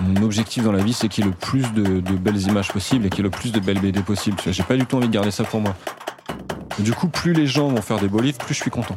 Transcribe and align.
Mon 0.00 0.22
objectif 0.22 0.62
dans 0.62 0.72
la 0.72 0.82
vie, 0.82 0.92
c'est 0.92 1.08
qu'il 1.08 1.24
y 1.24 1.26
ait 1.26 1.30
le 1.30 1.36
plus 1.36 1.72
de, 1.72 2.00
belles 2.00 2.40
images 2.42 2.70
possibles 2.70 3.06
et 3.06 3.08
qu'il 3.08 3.18
y 3.18 3.20
ait 3.20 3.24
le 3.24 3.30
plus 3.30 3.52
de 3.52 3.60
belles 3.60 3.80
BD 3.80 4.00
possibles. 4.02 4.36
J'ai 4.46 4.62
pas 4.62 4.76
du 4.76 4.84
tout 4.84 4.96
envie 4.96 5.08
de 5.08 5.12
garder 5.12 5.30
ça 5.30 5.44
pour 5.44 5.60
moi. 5.60 5.74
du 6.78 6.92
coup, 6.92 7.08
plus 7.08 7.32
les 7.32 7.46
gens 7.46 7.68
vont 7.68 7.80
faire 7.80 7.98
des 7.98 8.08
beaux 8.08 8.20
livres, 8.20 8.38
plus 8.38 8.54
je 8.54 8.60
suis 8.60 8.70
content. 8.70 8.96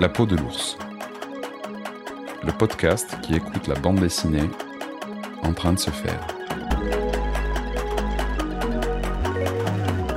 La 0.00 0.08
peau 0.08 0.26
de 0.26 0.36
l'ours. 0.36 0.78
Le 2.42 2.52
podcast 2.52 3.16
qui 3.22 3.34
écoute 3.34 3.68
la 3.68 3.74
bande 3.74 4.00
dessinée 4.00 4.48
en 5.42 5.52
train 5.52 5.72
de 5.72 5.78
se 5.78 5.90
faire. 5.90 6.20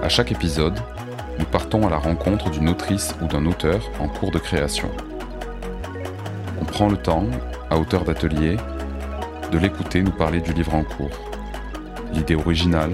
À 0.02 0.09
chaque 0.09 0.32
épisode, 0.32 0.79
nous 1.38 1.45
partons 1.45 1.86
à 1.86 1.89
la 1.89 1.98
rencontre 1.98 2.50
d'une 2.50 2.70
autrice 2.70 3.14
ou 3.21 3.27
d'un 3.27 3.45
auteur 3.45 3.82
en 4.00 4.07
cours 4.07 4.32
de 4.32 4.39
création. 4.39 4.89
Prend 6.77 6.89
le 6.89 6.97
temps, 6.97 7.25
à 7.71 7.79
hauteur 7.79 8.04
d'atelier, 8.04 8.55
de 9.51 9.57
l'écouter 9.57 10.04
nous 10.04 10.11
parler 10.11 10.41
du 10.41 10.54
livre 10.54 10.75
en 10.75 10.83
cours. 10.83 11.09
L'idée 12.13 12.36
originale, 12.36 12.91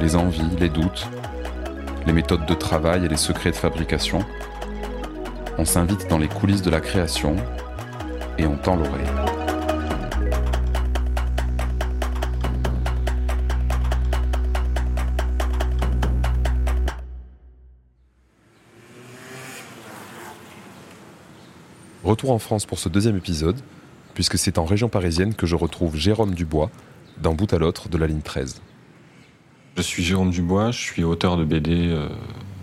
les 0.00 0.16
envies, 0.16 0.50
les 0.58 0.68
doutes, 0.68 1.06
les 2.08 2.12
méthodes 2.12 2.44
de 2.44 2.54
travail 2.54 3.04
et 3.04 3.08
les 3.08 3.16
secrets 3.16 3.52
de 3.52 3.56
fabrication. 3.56 4.18
On 5.58 5.64
s'invite 5.64 6.10
dans 6.10 6.18
les 6.18 6.26
coulisses 6.26 6.62
de 6.62 6.70
la 6.70 6.80
création 6.80 7.36
et 8.36 8.46
on 8.46 8.56
tend 8.56 8.74
l'oreille. 8.74 9.29
Retour 22.10 22.32
en 22.32 22.40
France 22.40 22.66
pour 22.66 22.80
ce 22.80 22.88
deuxième 22.88 23.16
épisode, 23.16 23.54
puisque 24.14 24.36
c'est 24.36 24.58
en 24.58 24.64
région 24.64 24.88
parisienne 24.88 25.32
que 25.32 25.46
je 25.46 25.54
retrouve 25.54 25.94
Jérôme 25.94 26.34
Dubois, 26.34 26.68
d'un 27.18 27.34
bout 27.34 27.54
à 27.54 27.58
l'autre 27.58 27.88
de 27.88 27.96
la 27.96 28.08
ligne 28.08 28.20
13. 28.20 28.60
Je 29.76 29.82
suis 29.82 30.02
Jérôme 30.02 30.30
Dubois, 30.30 30.72
je 30.72 30.80
suis 30.80 31.04
auteur 31.04 31.36
de 31.36 31.44
BD 31.44 31.86
euh, 31.86 32.08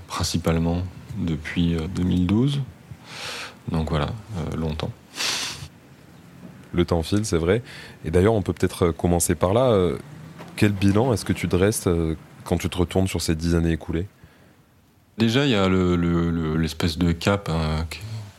principalement 0.10 0.84
depuis 1.18 1.78
2012. 1.96 2.58
Euh, 2.58 3.72
Donc 3.72 3.90
voilà, 3.90 4.08
euh, 4.38 4.58
longtemps. 4.58 4.92
Le 6.74 6.84
temps 6.84 7.02
file, 7.02 7.24
c'est 7.24 7.38
vrai. 7.38 7.64
Et 8.04 8.12
d'ailleurs, 8.12 8.34
on 8.34 8.42
peut 8.42 8.52
peut-être 8.52 8.92
commencer 8.92 9.34
par 9.34 9.54
là. 9.54 9.94
quel 10.58 10.74
bilan 10.74 11.14
est-ce 11.14 11.24
que 11.24 11.32
tu 11.32 11.48
dresses 11.48 11.88
quand 12.44 12.58
tu 12.58 12.68
te 12.68 12.78
retournes 12.78 13.08
sur 13.08 13.22
ces 13.22 13.34
dix 13.34 13.56
années 13.56 13.72
écoulées? 13.72 14.08
Déjà, 15.18 15.46
il 15.46 15.52
y 15.52 15.56
a 15.56 15.70
l'espèce 15.70 16.98
de 16.98 17.14
cap 17.14 17.48
hein, 17.50 17.86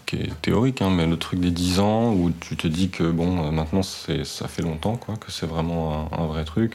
qui 0.09 0.17
est 0.17 0.41
théorique, 0.41 0.81
hein, 0.81 0.91
mais 0.91 1.07
le 1.07 1.19
truc 1.19 1.39
des 1.39 1.51
10 1.51 1.81
ans 1.81 2.13
où 2.15 2.31
tu 2.41 2.57
te 2.57 2.67
dis 2.67 2.89
que 2.89 3.05
bon, 3.05 3.45
euh, 3.45 3.51
maintenant 3.51 3.83
ça 3.83 4.49
fait 4.49 4.63
longtemps, 4.63 4.97
quoi, 4.97 5.17
que 5.17 5.31
c'est 5.31 5.47
vraiment 5.47 6.09
un, 6.19 6.27
vrai 6.27 6.45
truc. 6.45 6.73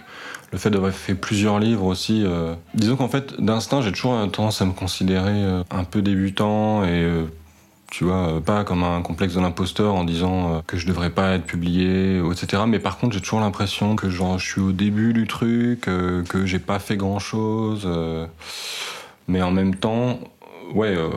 Le 0.51 0.59
fait 0.59 0.69
d'avoir 0.69 0.91
fait 0.91 1.15
plusieurs 1.15 1.57
livres 1.59 1.85
aussi. 1.85 2.23
Euh, 2.23 2.53
disons 2.75 2.95
qu'en 2.95 3.07
fait, 3.07 3.41
d'instinct, 3.41 3.81
j'ai 3.81 3.91
toujours 3.91 4.29
tendance 4.31 4.61
à 4.61 4.65
me 4.65 4.71
considérer 4.71 5.31
euh, 5.33 5.63
un 5.71 5.83
peu 5.83 6.03
débutant 6.03 6.85
et 6.85 7.07
tu 7.91 8.03
vois, 8.03 8.41
pas 8.43 8.63
comme 8.63 8.83
un 8.83 9.01
complexe 9.01 9.33
de 9.33 9.39
l'imposteur 9.39 9.95
en 9.95 10.03
disant 10.03 10.63
que 10.65 10.77
je 10.77 10.85
devrais 10.87 11.09
pas 11.09 11.33
être 11.33 11.45
publié, 11.45 12.19
etc. 12.19 12.63
Mais 12.67 12.79
par 12.79 12.97
contre, 12.97 13.13
j'ai 13.13 13.21
toujours 13.21 13.39
l'impression 13.39 13.95
que 13.95 14.09
genre 14.09 14.37
je 14.37 14.47
suis 14.47 14.61
au 14.61 14.71
début 14.71 15.13
du 15.13 15.27
truc, 15.27 15.81
que 15.81 16.45
j'ai 16.45 16.59
pas 16.59 16.79
fait 16.79 16.97
grand 16.97 17.19
chose. 17.19 17.87
mais 19.27 19.43
en 19.43 19.51
même 19.51 19.75
temps, 19.75 20.19
ouais, 20.73 20.95
euh, 20.95 21.09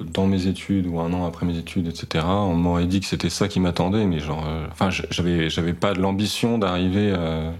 dans 0.00 0.26
mes 0.26 0.46
études 0.46 0.86
ou 0.86 1.00
un 1.00 1.12
an 1.12 1.26
après 1.26 1.46
mes 1.46 1.58
études, 1.58 1.88
etc., 1.88 2.24
on 2.26 2.54
m'aurait 2.54 2.86
dit 2.86 3.00
que 3.00 3.06
c'était 3.06 3.30
ça 3.30 3.48
qui 3.48 3.60
m'attendait, 3.60 4.04
mais 4.04 4.20
genre, 4.20 4.44
euh, 4.46 4.66
enfin, 4.70 4.90
j'avais, 4.90 5.50
j'avais 5.50 5.72
pas 5.72 5.94
l'ambition 5.94 6.58
d'arriver 6.58 7.12
euh, 7.16 7.50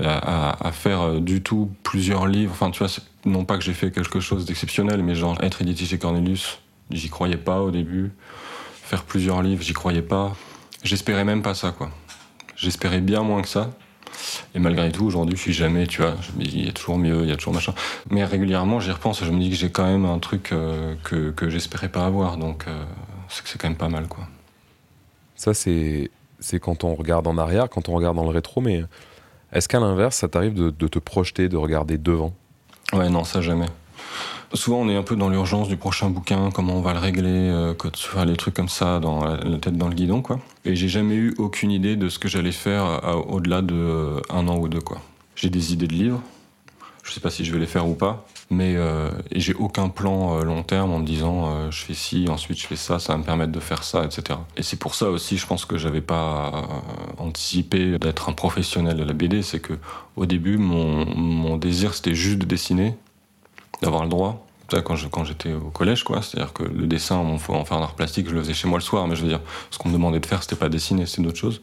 à, 0.00 0.72
faire 0.72 1.20
du 1.20 1.42
tout 1.42 1.70
plusieurs 1.82 2.26
livres. 2.26 2.52
Enfin, 2.52 2.70
tu 2.70 2.80
vois, 2.80 2.88
non 3.24 3.44
pas 3.44 3.56
que 3.56 3.64
j'ai 3.64 3.74
fait 3.74 3.90
quelque 3.90 4.20
chose 4.20 4.44
d'exceptionnel, 4.44 5.02
mais 5.02 5.14
genre 5.14 5.36
être 5.42 5.62
édité 5.62 5.84
chez 5.84 5.98
Cornelius, 5.98 6.58
j'y 6.90 7.08
croyais 7.08 7.36
pas 7.36 7.60
au 7.60 7.70
début. 7.70 8.12
Faire 8.82 9.04
plusieurs 9.04 9.42
livres, 9.42 9.62
j'y 9.62 9.72
croyais 9.72 10.02
pas. 10.02 10.34
J'espérais 10.82 11.24
même 11.24 11.42
pas 11.42 11.54
ça, 11.54 11.72
quoi. 11.72 11.90
J'espérais 12.56 13.00
bien 13.00 13.22
moins 13.22 13.40
que 13.40 13.48
ça. 13.48 13.70
Et 14.54 14.58
malgré 14.58 14.90
tout, 14.90 15.04
aujourd'hui, 15.04 15.36
je 15.36 15.42
suis 15.42 15.52
jamais, 15.52 15.86
tu 15.86 16.02
vois, 16.02 16.14
il 16.38 16.64
y 16.64 16.68
a 16.68 16.72
toujours 16.72 16.98
mieux, 16.98 17.22
il 17.22 17.28
y 17.28 17.32
a 17.32 17.36
toujours 17.36 17.54
machin. 17.54 17.74
Mais 18.10 18.24
régulièrement, 18.24 18.80
j'y 18.80 18.90
repense 18.90 19.22
et 19.22 19.24
je 19.24 19.30
me 19.30 19.40
dis 19.40 19.50
que 19.50 19.56
j'ai 19.56 19.70
quand 19.70 19.86
même 19.86 20.04
un 20.04 20.18
truc 20.18 20.52
euh, 20.52 20.94
que, 21.04 21.30
que 21.30 21.50
j'espérais 21.50 21.88
pas 21.88 22.06
avoir. 22.06 22.36
Donc, 22.36 22.64
euh, 22.68 22.84
c'est 23.28 23.60
quand 23.60 23.68
même 23.68 23.76
pas 23.76 23.88
mal, 23.88 24.06
quoi. 24.08 24.26
Ça, 25.36 25.54
c'est, 25.54 26.10
c'est 26.40 26.60
quand 26.60 26.84
on 26.84 26.94
regarde 26.94 27.26
en 27.26 27.38
arrière, 27.38 27.68
quand 27.68 27.88
on 27.88 27.92
regarde 27.92 28.16
dans 28.16 28.24
le 28.24 28.30
rétro, 28.30 28.60
mais 28.60 28.84
est-ce 29.52 29.68
qu'à 29.68 29.80
l'inverse, 29.80 30.16
ça 30.16 30.28
t'arrive 30.28 30.54
de, 30.54 30.70
de 30.70 30.88
te 30.88 30.98
projeter, 30.98 31.48
de 31.48 31.56
regarder 31.56 31.98
devant? 31.98 32.32
Ouais, 32.92 33.08
non, 33.08 33.24
ça 33.24 33.40
jamais 33.40 33.66
souvent 34.52 34.78
on 34.78 34.88
est 34.88 34.96
un 34.96 35.02
peu 35.02 35.16
dans 35.16 35.28
l'urgence 35.28 35.68
du 35.68 35.76
prochain 35.76 36.10
bouquin, 36.10 36.50
comment 36.52 36.74
on 36.74 36.80
va 36.80 36.92
le 36.92 36.98
régler, 36.98 37.50
euh, 37.50 37.74
les 38.26 38.36
trucs 38.36 38.54
comme 38.54 38.68
ça, 38.68 39.00
dans 39.00 39.24
la, 39.24 39.58
tête 39.58 39.76
dans 39.76 39.88
le 39.88 39.94
guidon, 39.94 40.22
quoi. 40.22 40.38
Et 40.64 40.76
j'ai 40.76 40.88
jamais 40.88 41.14
eu 41.14 41.34
aucune 41.38 41.70
idée 41.70 41.96
de 41.96 42.08
ce 42.08 42.18
que 42.18 42.28
j'allais 42.28 42.52
faire 42.52 42.84
euh, 42.84 43.14
au-delà 43.14 43.62
de 43.62 43.74
euh, 43.74 44.20
un 44.30 44.48
an 44.48 44.56
ou 44.58 44.68
deux, 44.68 44.80
quoi. 44.80 45.00
J'ai 45.36 45.50
des 45.50 45.72
idées 45.72 45.88
de 45.88 45.94
livres, 45.94 46.20
je 47.02 47.12
sais 47.12 47.20
pas 47.20 47.30
si 47.30 47.44
je 47.44 47.52
vais 47.52 47.58
les 47.58 47.66
faire 47.66 47.86
ou 47.88 47.94
pas, 47.94 48.24
mais 48.50 48.76
euh, 48.76 49.10
j'ai 49.32 49.52
aucun 49.54 49.88
plan 49.88 50.38
long 50.42 50.62
terme 50.62 50.92
en 50.92 51.00
me 51.00 51.04
disant 51.04 51.70
je 51.70 51.82
fais 51.82 51.92
ci, 51.92 52.26
ensuite 52.28 52.58
je 52.60 52.66
fais 52.66 52.76
ça, 52.76 52.98
ça 52.98 53.14
va 53.14 53.18
me 53.18 53.24
permettre 53.24 53.50
de 53.50 53.60
faire 53.60 53.82
ça, 53.82 54.04
etc. 54.04 54.38
Et 54.56 54.62
c'est 54.62 54.78
pour 54.78 54.94
ça 54.94 55.10
aussi, 55.10 55.36
je 55.36 55.46
pense 55.46 55.64
que 55.64 55.76
j'avais 55.76 56.00
pas 56.00 56.68
anticipé 57.18 57.98
d'être 57.98 58.28
un 58.28 58.32
professionnel 58.32 58.96
de 58.96 59.02
la 59.02 59.12
BD, 59.12 59.42
c'est 59.42 59.60
que 59.60 59.74
au 60.14 60.24
début 60.24 60.56
mon, 60.56 61.04
mon 61.16 61.56
désir 61.56 61.94
c'était 61.94 62.14
juste 62.14 62.38
de 62.38 62.46
dessiner, 62.46 62.94
d'avoir 63.82 64.02
le 64.04 64.08
droit, 64.08 64.46
quand, 64.82 65.24
j'étais 65.24 65.52
au 65.52 65.70
collège, 65.70 66.04
quoi. 66.04 66.22
C'est-à-dire 66.22 66.52
que 66.52 66.62
le 66.62 66.86
dessin, 66.86 67.16
on 67.16 67.38
faut 67.38 67.54
en 67.54 67.64
faire 67.64 67.78
un 67.78 67.82
art 67.82 67.94
plastique, 67.94 68.28
je 68.28 68.34
le 68.34 68.40
faisais 68.42 68.54
chez 68.54 68.68
moi 68.68 68.78
le 68.78 68.84
soir, 68.84 69.06
mais 69.06 69.16
je 69.16 69.22
veux 69.22 69.28
dire, 69.28 69.40
ce 69.70 69.78
qu'on 69.78 69.88
me 69.88 69.94
demandait 69.94 70.20
de 70.20 70.26
faire, 70.26 70.42
c'était 70.42 70.56
pas 70.56 70.68
dessiner, 70.68 71.06
c'était 71.06 71.22
d'autres 71.22 71.38
choses. 71.38 71.60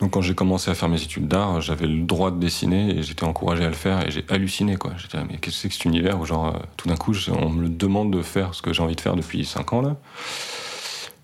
Donc 0.00 0.12
quand 0.12 0.20
j'ai 0.20 0.34
commencé 0.34 0.70
à 0.70 0.74
faire 0.74 0.88
mes 0.88 1.02
études 1.02 1.26
d'art, 1.26 1.60
j'avais 1.60 1.86
le 1.86 2.02
droit 2.02 2.30
de 2.30 2.38
dessiner 2.38 2.96
et 2.96 3.02
j'étais 3.02 3.24
encouragé 3.24 3.64
à 3.64 3.68
le 3.68 3.74
faire 3.74 4.06
et 4.06 4.10
j'ai 4.10 4.24
halluciné, 4.28 4.76
quoi. 4.76 4.92
J'étais 4.96 5.18
mais 5.24 5.38
qu'est-ce 5.38 5.56
que 5.56 5.62
c'est 5.62 5.68
que 5.68 5.74
cet 5.74 5.84
univers 5.86 6.20
où, 6.20 6.26
genre, 6.26 6.46
euh, 6.46 6.58
tout 6.76 6.88
d'un 6.88 6.96
coup, 6.96 7.14
on 7.32 7.48
me 7.48 7.68
demande 7.68 8.12
de 8.12 8.22
faire 8.22 8.54
ce 8.54 8.62
que 8.62 8.72
j'ai 8.72 8.82
envie 8.82 8.96
de 8.96 9.00
faire 9.00 9.16
depuis 9.16 9.44
5 9.44 9.72
ans, 9.72 9.82
là. 9.82 9.96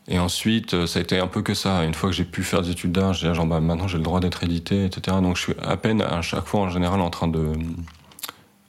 Et 0.06 0.18
ensuite, 0.18 0.74
euh, 0.74 0.86
ça 0.86 0.98
a 0.98 1.02
été 1.02 1.18
un 1.18 1.28
peu 1.28 1.40
que 1.40 1.54
ça. 1.54 1.84
Une 1.84 1.94
fois 1.94 2.10
que 2.10 2.16
j'ai 2.16 2.24
pu 2.24 2.42
faire 2.42 2.60
des 2.62 2.70
études 2.70 2.92
d'art, 2.92 3.14
j'ai 3.14 3.28
dit, 3.28 3.34
genre, 3.34 3.46
bah, 3.46 3.60
maintenant 3.60 3.88
j'ai 3.88 3.96
le 3.98 4.02
droit 4.02 4.20
d'être 4.20 4.42
édité, 4.42 4.84
etc. 4.84 5.16
Donc 5.22 5.36
je 5.36 5.42
suis 5.42 5.54
à 5.62 5.76
peine, 5.76 6.02
à 6.02 6.20
chaque 6.20 6.46
fois, 6.46 6.60
en 6.60 6.68
général, 6.68 7.00
en 7.00 7.10
train 7.10 7.28
de 7.28 7.52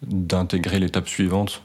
d'intégrer 0.01 0.79
l'étape 0.79 1.07
suivante 1.07 1.63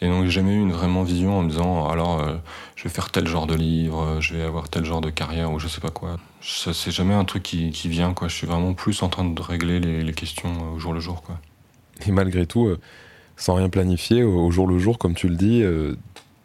et 0.00 0.06
donc 0.06 0.24
j'ai 0.24 0.30
jamais 0.30 0.52
eu 0.52 0.60
une 0.60 0.72
vraiment 0.72 1.02
vision 1.02 1.38
en 1.38 1.42
me 1.42 1.50
disant 1.50 1.88
alors 1.88 2.20
euh, 2.20 2.36
je 2.76 2.84
vais 2.84 2.88
faire 2.88 3.10
tel 3.10 3.26
genre 3.26 3.46
de 3.46 3.54
livre, 3.54 4.02
euh, 4.02 4.20
je 4.20 4.34
vais 4.34 4.42
avoir 4.42 4.68
tel 4.68 4.84
genre 4.84 5.00
de 5.00 5.10
carrière 5.10 5.52
ou 5.52 5.58
je 5.58 5.66
sais 5.66 5.80
pas 5.80 5.90
quoi. 5.90 6.18
Ça 6.40 6.72
c'est 6.72 6.92
jamais 6.92 7.14
un 7.14 7.24
truc 7.24 7.42
qui, 7.42 7.70
qui, 7.70 7.88
vient 7.88 8.14
quoi. 8.14 8.28
Je 8.28 8.34
suis 8.34 8.46
vraiment 8.46 8.74
plus 8.74 9.02
en 9.02 9.08
train 9.08 9.24
de 9.24 9.42
régler 9.42 9.80
les, 9.80 10.12
questions 10.12 10.50
euh, 10.50 10.76
au 10.76 10.78
jour 10.78 10.92
le 10.92 11.00
jour 11.00 11.22
quoi. 11.22 11.40
Et 12.06 12.12
malgré 12.12 12.46
tout, 12.46 12.72
sans 13.36 13.54
rien 13.54 13.68
planifier, 13.68 14.22
au 14.22 14.48
jour 14.52 14.68
le 14.68 14.78
jour, 14.78 14.98
comme 14.98 15.14
tu 15.14 15.28
le 15.28 15.34
dis, 15.34 15.64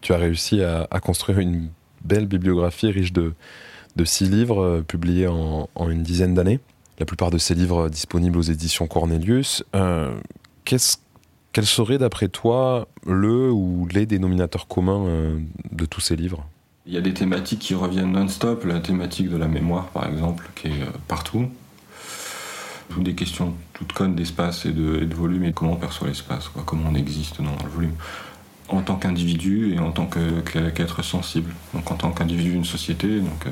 tu 0.01 0.12
as 0.12 0.18
réussi 0.18 0.63
à, 0.63 0.88
à, 0.90 1.00
construire 1.00 1.38
une 1.38 1.69
belle 2.03 2.25
bibliographie 2.25 2.90
riche 2.90 3.13
de, 3.13 3.35
de 3.95 4.03
six 4.03 4.28
livres 4.28 4.84
publiés 4.88 5.28
en, 5.28 5.69
en 5.75 5.90
une 5.91 6.01
dizaine 6.01 6.34
d'années. 6.34 6.59
La 6.97 7.06
plupart 7.06 7.30
de 7.30 7.38
ces 7.38 7.53
livres 7.53 7.88
disponibles 7.88 8.40
aux 8.40 8.41
éditions 8.41 8.88
Cornelius. 8.88 9.63
Qu'est-ce 10.66 10.97
quel 11.53 11.66
serait, 11.68 12.00
d'après 12.00 12.28
toi, 12.28 12.88
le 13.06 13.52
ou 13.52 13.88
les 13.91 14.06
dénominateurs 14.06 14.68
communs 14.68 15.06
euh, 15.06 15.40
de 15.72 15.86
tous 15.86 16.01
ces 16.01 16.16
livres? 16.16 16.45
Il 16.86 16.94
y 16.94 16.98
a 16.98 17.01
des 17.01 17.13
thématiques 17.13 17.60
qui 17.60 17.75
reviennent 17.75 18.12
non-stop, 18.12 18.66
la 18.66 18.80
thématique 18.80 19.30
de 19.30 19.38
la 19.38 19.48
mémoire, 19.48 19.88
par 19.89 20.10
exemple, 20.10 20.50
qui 20.56 20.68
est 20.68 20.81
euh, 20.81 20.88
partout. 21.07 21.48
Ou 22.98 23.01
des 23.01 23.13
questions 23.13 23.54
toutes 23.74 23.94
connes 23.94 24.16
d'espace 24.16 24.66
et 24.66 24.72
de, 24.72 25.07
volume 25.16 25.45
et 25.45 25.54
comment 25.54 25.74
on 25.74 25.77
perçoit 25.77 26.07
l'espace, 26.07 26.50
comment 26.66 26.89
on 26.92 26.95
existe 26.95 27.42
dans 27.42 27.56
le 27.63 27.69
volume 27.69 27.94
en 28.69 28.81
tant 28.81 28.95
qu'individu 28.95 29.74
et 29.74 29.80
en 29.80 29.92
tant 29.92 30.07
qu'être 30.07 31.04
sensible. 31.04 31.54
Donc 31.74 31.89
en 31.92 31.95
tant 31.95 32.12
qu'individu 32.12 32.51
d'une 32.51 32.66
société, 32.66 33.19
donc, 33.19 33.45
euh, 33.48 33.51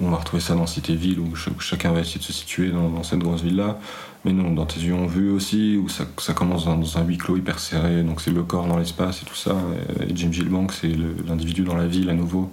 on 0.00 0.10
va 0.10 0.16
retrouver 0.16 0.42
ça 0.42 0.54
dans 0.54 0.66
Cité-Ville 0.66 1.20
où, 1.20 1.34
chacun 1.60 1.92
va 1.92 2.00
essayer 2.00 2.18
de 2.18 2.24
se 2.24 2.32
situer 2.32 2.70
dans, 2.70 3.02
cette 3.02 3.20
grosse 3.20 3.42
ville-là. 3.42 3.78
Mais 4.24 4.32
non, 4.32 4.52
dans 4.52 4.66
tes 4.66 4.80
yeux 4.80 4.94
en 4.94 5.06
vue 5.06 5.30
aussi, 5.30 5.76
où 5.76 5.88
ça, 5.88 6.32
commence 6.34 6.64
dans, 6.64 6.98
un 6.98 7.04
huis 7.04 7.18
clos 7.18 7.36
hyper 7.36 7.58
serré, 7.58 8.02
donc 8.02 8.20
c'est 8.20 8.30
le 8.30 8.42
corps 8.42 8.66
dans 8.66 8.78
l'espace 8.78 9.22
et 9.22 9.26
tout 9.26 9.34
ça. 9.34 9.54
Et 10.00 10.16
Jim 10.16 10.32
Gilbank, 10.32 10.72
c'est 10.72 10.92
l'individu 11.26 11.62
dans 11.62 11.76
la 11.76 11.86
ville 11.86 12.08
à 12.10 12.14
nouveau. 12.14 12.50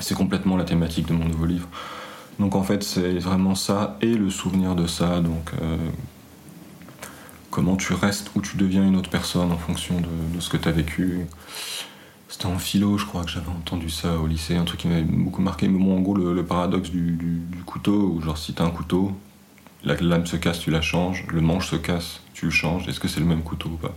C'est 0.00 0.14
complètement 0.14 0.56
la 0.56 0.64
thématique 0.64 1.06
de 1.06 1.12
mon 1.12 1.24
nouveau 1.24 1.46
livre. 1.46 1.68
Donc 2.38 2.54
en 2.54 2.62
fait, 2.62 2.82
c'est 2.82 3.18
vraiment 3.18 3.54
ça 3.54 3.96
et 4.00 4.14
le 4.14 4.30
souvenir 4.30 4.74
de 4.74 4.86
ça. 4.86 5.20
Donc 5.20 5.52
euh, 5.60 5.76
comment 7.50 7.76
tu 7.76 7.92
restes 7.92 8.30
ou 8.34 8.40
tu 8.40 8.56
deviens 8.56 8.84
une 8.84 8.96
autre 8.96 9.10
personne 9.10 9.52
en 9.52 9.58
fonction 9.58 10.00
de, 10.00 10.40
ce 10.40 10.48
que 10.48 10.56
tu 10.56 10.68
as 10.68 10.72
vécu. 10.72 11.26
C'était 12.32 12.46
en 12.46 12.58
philo, 12.58 12.96
je 12.96 13.04
crois 13.04 13.24
que 13.24 13.30
j'avais 13.30 13.50
entendu 13.50 13.90
ça 13.90 14.16
au 14.16 14.26
lycée, 14.26 14.56
un 14.56 14.64
truc 14.64 14.80
qui 14.80 14.88
m'avait 14.88 15.02
beaucoup 15.02 15.42
marqué. 15.42 15.68
Mais 15.68 15.78
bon, 15.78 15.98
en 15.98 16.00
gros, 16.00 16.14
le, 16.14 16.42
paradoxe 16.42 16.88
du, 16.88 17.42
couteau, 17.66 18.14
où 18.14 18.22
genre 18.22 18.38
si 18.38 18.54
t'as 18.54 18.64
un 18.64 18.70
couteau, 18.70 19.12
la 19.84 19.96
lame 19.96 20.24
se 20.24 20.36
casse, 20.36 20.58
tu 20.58 20.70
la 20.70 20.80
changes, 20.80 21.26
le 21.28 21.42
manche 21.42 21.68
se 21.68 21.76
casse, 21.76 22.22
tu 22.32 22.46
le 22.46 22.50
changes, 22.50 22.88
est-ce 22.88 23.00
que 23.00 23.06
c'est 23.06 23.20
le 23.20 23.26
même 23.26 23.42
couteau 23.42 23.68
ou 23.68 23.76
pas? 23.76 23.94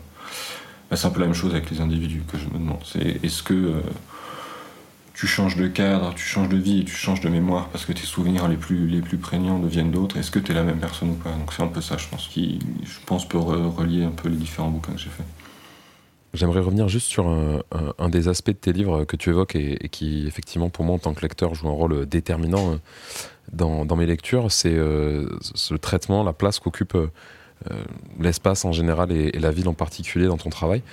Bah, 0.91 0.97
C'est 0.97 1.07
un 1.07 1.11
peu 1.11 1.21
la 1.21 1.27
même 1.27 1.33
chose 1.33 1.53
avec 1.53 1.71
les 1.71 1.79
individus 1.79 2.23
que 2.29 2.37
je 2.37 2.47
me 2.47 2.59
demande. 2.59 2.83
C'est 2.83 3.23
est-ce 3.23 3.41
que 3.41 3.53
euh, 3.53 3.81
tu 5.13 5.27
changes 5.27 5.55
de 5.55 5.67
cadre, 5.67 6.13
tu 6.13 6.25
changes 6.25 6.49
de 6.49 6.57
vie 6.57 6.83
tu 6.83 6.93
changes 6.93 7.21
de 7.21 7.29
mémoire 7.29 7.69
parce 7.69 7.85
que 7.85 7.93
tes 7.93 8.05
souvenirs 8.05 8.49
les 8.49 8.57
plus, 8.57 8.85
les 8.85 8.99
plus 8.99 9.17
prégnants 9.17 9.59
deviennent 9.59 9.91
d'autres 9.91 10.17
Est-ce 10.17 10.29
que 10.29 10.39
tu 10.39 10.51
es 10.51 10.55
la 10.55 10.63
même 10.63 10.79
personne 10.79 11.11
ou 11.11 11.15
pas? 11.15 11.31
Donc 11.31 11.53
c'est 11.53 11.63
un 11.63 11.67
peu 11.67 11.79
ça, 11.79 11.95
je 11.95 12.09
pense, 12.09 12.27
qui, 12.27 12.59
je 12.83 12.99
pense, 13.05 13.25
peut 13.29 13.37
relier 13.37 14.03
un 14.03 14.11
peu 14.11 14.27
les 14.27 14.35
différents 14.35 14.71
bouquins 14.71 14.91
que 14.91 14.99
j'ai 14.99 15.09
faits. 15.09 15.25
J'aimerais 16.35 16.59
revenir 16.59 16.89
juste 16.89 17.07
sur 17.07 17.29
un, 17.29 18.09
des 18.09 18.27
aspects 18.27 18.49
de 18.49 18.55
tes 18.55 18.73
livres 18.73 19.05
que 19.05 19.15
tu 19.15 19.29
évoques 19.29 19.55
et, 19.55 19.87
qui, 19.89 20.27
effectivement, 20.27 20.69
pour 20.69 20.83
moi, 20.83 20.95
en 20.95 20.99
tant 20.99 21.13
que 21.13 21.21
lecteur, 21.21 21.55
joue 21.55 21.69
un 21.69 21.73
rôle 21.73 22.05
déterminant 22.05 22.73
euh, 22.73 23.85
dans, 23.85 23.95
mes 23.95 24.05
lectures. 24.05 24.51
C'est 24.51 24.73
euh, 24.73 25.29
ce 25.39 25.75
traitement, 25.75 26.23
la 26.23 26.33
place 26.33 26.59
qu'occupe 26.59 26.95
euh, 26.95 27.07
l'espace 28.19 28.65
en 28.65 28.73
général 28.73 29.13
et, 29.13 29.31
la 29.31 29.51
ville 29.51 29.69
en 29.69 29.73
particulier 29.73 30.27
dans 30.27 30.37
ton 30.37 30.49
travail. 30.49 30.83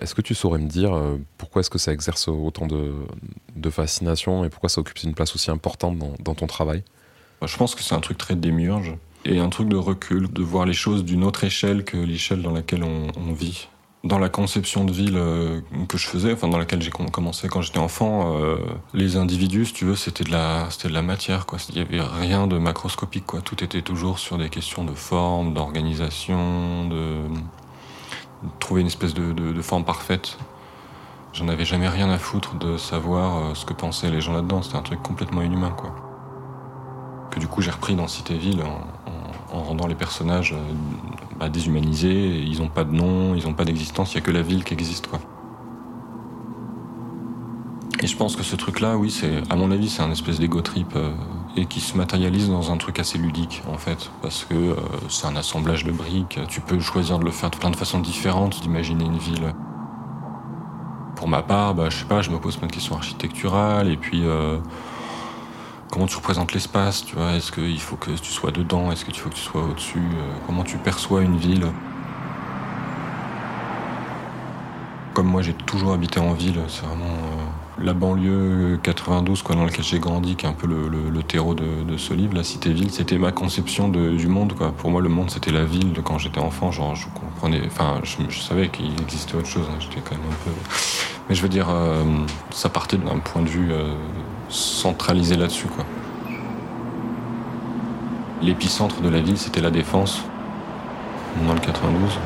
est-ce 0.00 0.14
que 0.14 0.22
tu 0.22 0.34
saurais 0.34 0.60
me 0.60 0.68
dire 0.68 0.92
pourquoi 1.36 1.60
est-ce 1.60 1.70
que 1.70 1.78
ça 1.78 1.92
exerce 1.92 2.28
autant 2.28 2.66
de, 2.66 3.70
fascination 3.70 4.44
et 4.44 4.50
pourquoi 4.50 4.68
ça 4.68 4.80
occupe 4.80 5.02
une 5.02 5.14
place 5.14 5.34
aussi 5.34 5.50
importante 5.50 5.98
dans, 5.98 6.34
ton 6.34 6.46
travail? 6.46 6.84
Je 7.44 7.56
pense 7.56 7.74
que 7.74 7.82
c'est 7.82 7.94
un 7.94 8.00
truc 8.00 8.18
très 8.18 8.36
démiurge 8.36 8.94
et 9.24 9.40
un 9.40 9.48
truc 9.48 9.68
de 9.68 9.76
recul, 9.76 10.32
de 10.32 10.42
voir 10.42 10.64
les 10.64 10.72
choses 10.72 11.04
d'une 11.04 11.24
autre 11.24 11.42
échelle 11.42 11.84
que 11.84 11.96
l'échelle 11.96 12.40
dans 12.40 12.52
laquelle 12.52 12.84
on 12.84 13.32
vit 13.32 13.68
dans 14.06 14.18
la 14.18 14.28
conception 14.28 14.84
de 14.84 14.92
ville 14.92 15.16
euh, 15.16 15.60
que 15.88 15.98
je 15.98 16.06
faisais, 16.06 16.32
enfin 16.32 16.48
dans 16.48 16.58
laquelle 16.58 16.82
j'ai 16.82 16.90
commencé 16.90 17.48
quand 17.48 17.60
j'étais 17.62 17.78
enfant, 17.78 18.36
euh, 18.36 18.56
les 18.94 19.16
individus, 19.16 19.66
si 19.66 19.72
tu 19.72 19.84
veux, 19.84 19.96
c'était 19.96 20.24
de 20.24 20.30
la, 20.30 20.68
c'était 20.70 20.88
de 20.88 20.94
la 20.94 21.02
matière, 21.02 21.46
quoi. 21.46 21.58
Il 21.68 21.76
y 21.76 21.80
avait 21.80 22.00
rien 22.00 22.46
de 22.46 22.58
macroscopique, 22.58 23.26
quoi. 23.26 23.40
Tout 23.40 23.62
était 23.62 23.82
toujours 23.82 24.18
sur 24.18 24.38
des 24.38 24.48
questions 24.48 24.84
de 24.84 24.94
forme, 24.94 25.54
d'organisation, 25.54 26.88
de, 26.88 27.16
trouver 28.60 28.82
une 28.82 28.86
espèce 28.86 29.14
de, 29.14 29.62
forme 29.62 29.84
parfaite. 29.84 30.38
J'en 31.32 31.48
avais 31.48 31.64
jamais 31.64 31.88
rien 31.88 32.08
à 32.08 32.18
foutre 32.18 32.54
de 32.54 32.76
savoir 32.78 33.36
euh, 33.36 33.54
ce 33.54 33.66
que 33.66 33.74
pensaient 33.74 34.10
les 34.10 34.20
gens 34.20 34.32
là-dedans. 34.32 34.62
C'était 34.62 34.76
un 34.76 34.82
truc 34.82 35.02
complètement 35.02 35.42
inhumain, 35.42 35.70
quoi. 35.70 35.94
Que 37.30 37.40
du 37.40 37.48
coup 37.48 37.60
j'ai 37.60 37.72
repris 37.72 37.94
dans 37.94 38.08
Cité-Ville 38.08 38.62
rendant 39.50 39.86
les 39.86 39.94
personnages 39.94 40.52
euh, 40.52 40.72
bah, 41.38 41.48
déshumanisés. 41.48 42.38
Ils 42.40 42.58
n'ont 42.58 42.68
pas 42.68 42.84
de 42.84 42.92
nom, 42.92 43.34
ils 43.34 43.44
n'ont 43.44 43.54
pas 43.54 43.64
d'existence, 43.64 44.12
il 44.14 44.18
n'y 44.18 44.22
a 44.22 44.26
que 44.26 44.30
la 44.30 44.42
ville 44.42 44.64
qui 44.64 44.74
existe. 44.74 45.06
Quoi. 45.06 45.20
Et 48.02 48.06
je 48.06 48.16
pense 48.16 48.36
que 48.36 48.42
ce 48.42 48.56
truc-là, 48.56 48.96
oui, 48.96 49.10
c'est, 49.10 49.42
à 49.50 49.56
mon 49.56 49.70
avis, 49.70 49.88
c'est 49.88 50.02
un 50.02 50.10
espèce 50.10 50.38
d'ego 50.38 50.60
trip 50.60 50.94
euh, 50.96 51.12
et 51.56 51.66
qui 51.66 51.80
se 51.80 51.96
matérialise 51.96 52.50
dans 52.50 52.70
un 52.70 52.76
truc 52.76 52.98
assez 52.98 53.16
ludique, 53.18 53.62
en 53.72 53.78
fait, 53.78 54.10
parce 54.20 54.44
que 54.44 54.54
euh, 54.54 54.74
c'est 55.08 55.26
un 55.26 55.36
assemblage 55.36 55.84
de 55.84 55.92
briques. 55.92 56.38
Tu 56.48 56.60
peux 56.60 56.78
choisir 56.78 57.18
de 57.18 57.24
le 57.24 57.30
faire 57.30 57.50
de 57.50 57.56
plein 57.56 57.70
de 57.70 57.76
façons 57.76 58.00
différentes, 58.00 58.60
d'imaginer 58.60 59.04
une 59.04 59.18
ville. 59.18 59.54
Pour 61.14 61.28
ma 61.28 61.42
part, 61.42 61.74
bah, 61.74 61.88
je 61.88 61.96
sais 61.96 62.04
pas, 62.04 62.20
je 62.20 62.30
me 62.30 62.38
pose 62.38 62.56
plein 62.56 62.66
de 62.68 62.72
questions 62.72 62.94
architecturales 62.94 63.88
et 63.90 63.96
puis 63.96 64.22
comment 65.96 66.06
tu 66.06 66.16
représentes 66.16 66.52
l'espace, 66.52 67.06
tu 67.06 67.16
vois, 67.16 67.32
est-ce 67.32 67.50
qu'il 67.50 67.80
faut 67.80 67.96
que 67.96 68.10
tu 68.10 68.30
sois 68.30 68.50
dedans, 68.50 68.92
est-ce 68.92 69.06
qu'il 69.06 69.16
faut 69.16 69.30
que 69.30 69.34
tu 69.34 69.40
sois 69.40 69.62
au-dessus, 69.62 69.96
euh, 69.96 70.32
comment 70.46 70.62
tu 70.62 70.76
perçois 70.76 71.22
une 71.22 71.38
ville? 71.38 71.64
Comme 75.14 75.26
moi 75.26 75.40
j'ai 75.40 75.54
toujours 75.54 75.94
habité 75.94 76.20
en 76.20 76.34
ville, 76.34 76.60
c'est 76.68 76.84
vraiment 76.84 77.06
euh, 77.06 77.82
la 77.82 77.94
banlieue 77.94 78.78
92 78.82 79.40
quoi, 79.40 79.56
dans 79.56 79.64
laquelle 79.64 79.86
j'ai 79.86 79.98
grandi, 79.98 80.36
qui 80.36 80.44
est 80.44 80.48
un 80.50 80.52
peu 80.52 80.66
le, 80.66 81.22
terreau 81.22 81.54
de, 81.54 81.96
ce 81.96 82.12
livre, 82.12 82.34
la 82.34 82.44
cité-ville, 82.44 82.90
c'était 82.90 83.16
ma 83.16 83.32
conception 83.32 83.88
du 83.88 84.26
monde. 84.26 84.52
Quoi. 84.52 84.72
Pour 84.72 84.90
moi 84.90 85.00
le 85.00 85.08
monde 85.08 85.30
c'était 85.30 85.50
la 85.50 85.64
ville 85.64 85.94
de 85.94 86.02
quand 86.02 86.18
j'étais 86.18 86.40
enfant, 86.40 86.72
genre 86.72 86.94
je 86.94 87.06
comprenais, 87.06 87.62
enfin 87.64 88.02
je, 88.02 88.38
savais 88.38 88.68
qu'il 88.68 88.92
existait 89.00 89.34
autre 89.34 89.48
chose, 89.48 89.66
hein. 89.70 89.78
j'étais 89.80 90.02
quand 90.04 90.14
même 90.14 90.26
un 90.30 90.44
peu... 90.44 90.50
Mais 91.30 91.34
je 91.34 91.40
veux 91.40 91.48
dire, 91.48 91.68
euh, 91.70 92.04
ça 92.50 92.68
partait 92.68 92.98
d'un 92.98 93.18
point 93.18 93.40
de 93.40 93.48
vue 93.48 93.72
centralisé 94.48 95.36
là-dessus. 95.36 95.68
quoi. 95.68 95.84
L'épicentre 98.42 99.00
de 99.00 99.08
la 99.08 99.20
ville, 99.20 99.38
c'était 99.38 99.60
la 99.60 99.70
Défense, 99.70 100.22
dans 101.46 101.54
le 101.54 101.60
92. 101.60 102.18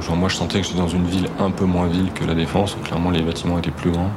Genre 0.00 0.16
moi 0.16 0.28
je 0.28 0.36
sentais 0.36 0.60
que 0.60 0.66
j'étais 0.66 0.78
dans 0.78 0.88
une 0.88 1.06
ville 1.06 1.28
un 1.40 1.50
peu 1.50 1.64
moins 1.64 1.88
ville 1.88 2.12
que 2.12 2.24
la 2.24 2.34
Défense, 2.34 2.76
clairement 2.84 3.10
les 3.10 3.22
bâtiments 3.22 3.58
étaient 3.58 3.72
plus 3.72 3.90
grands. 3.90 4.12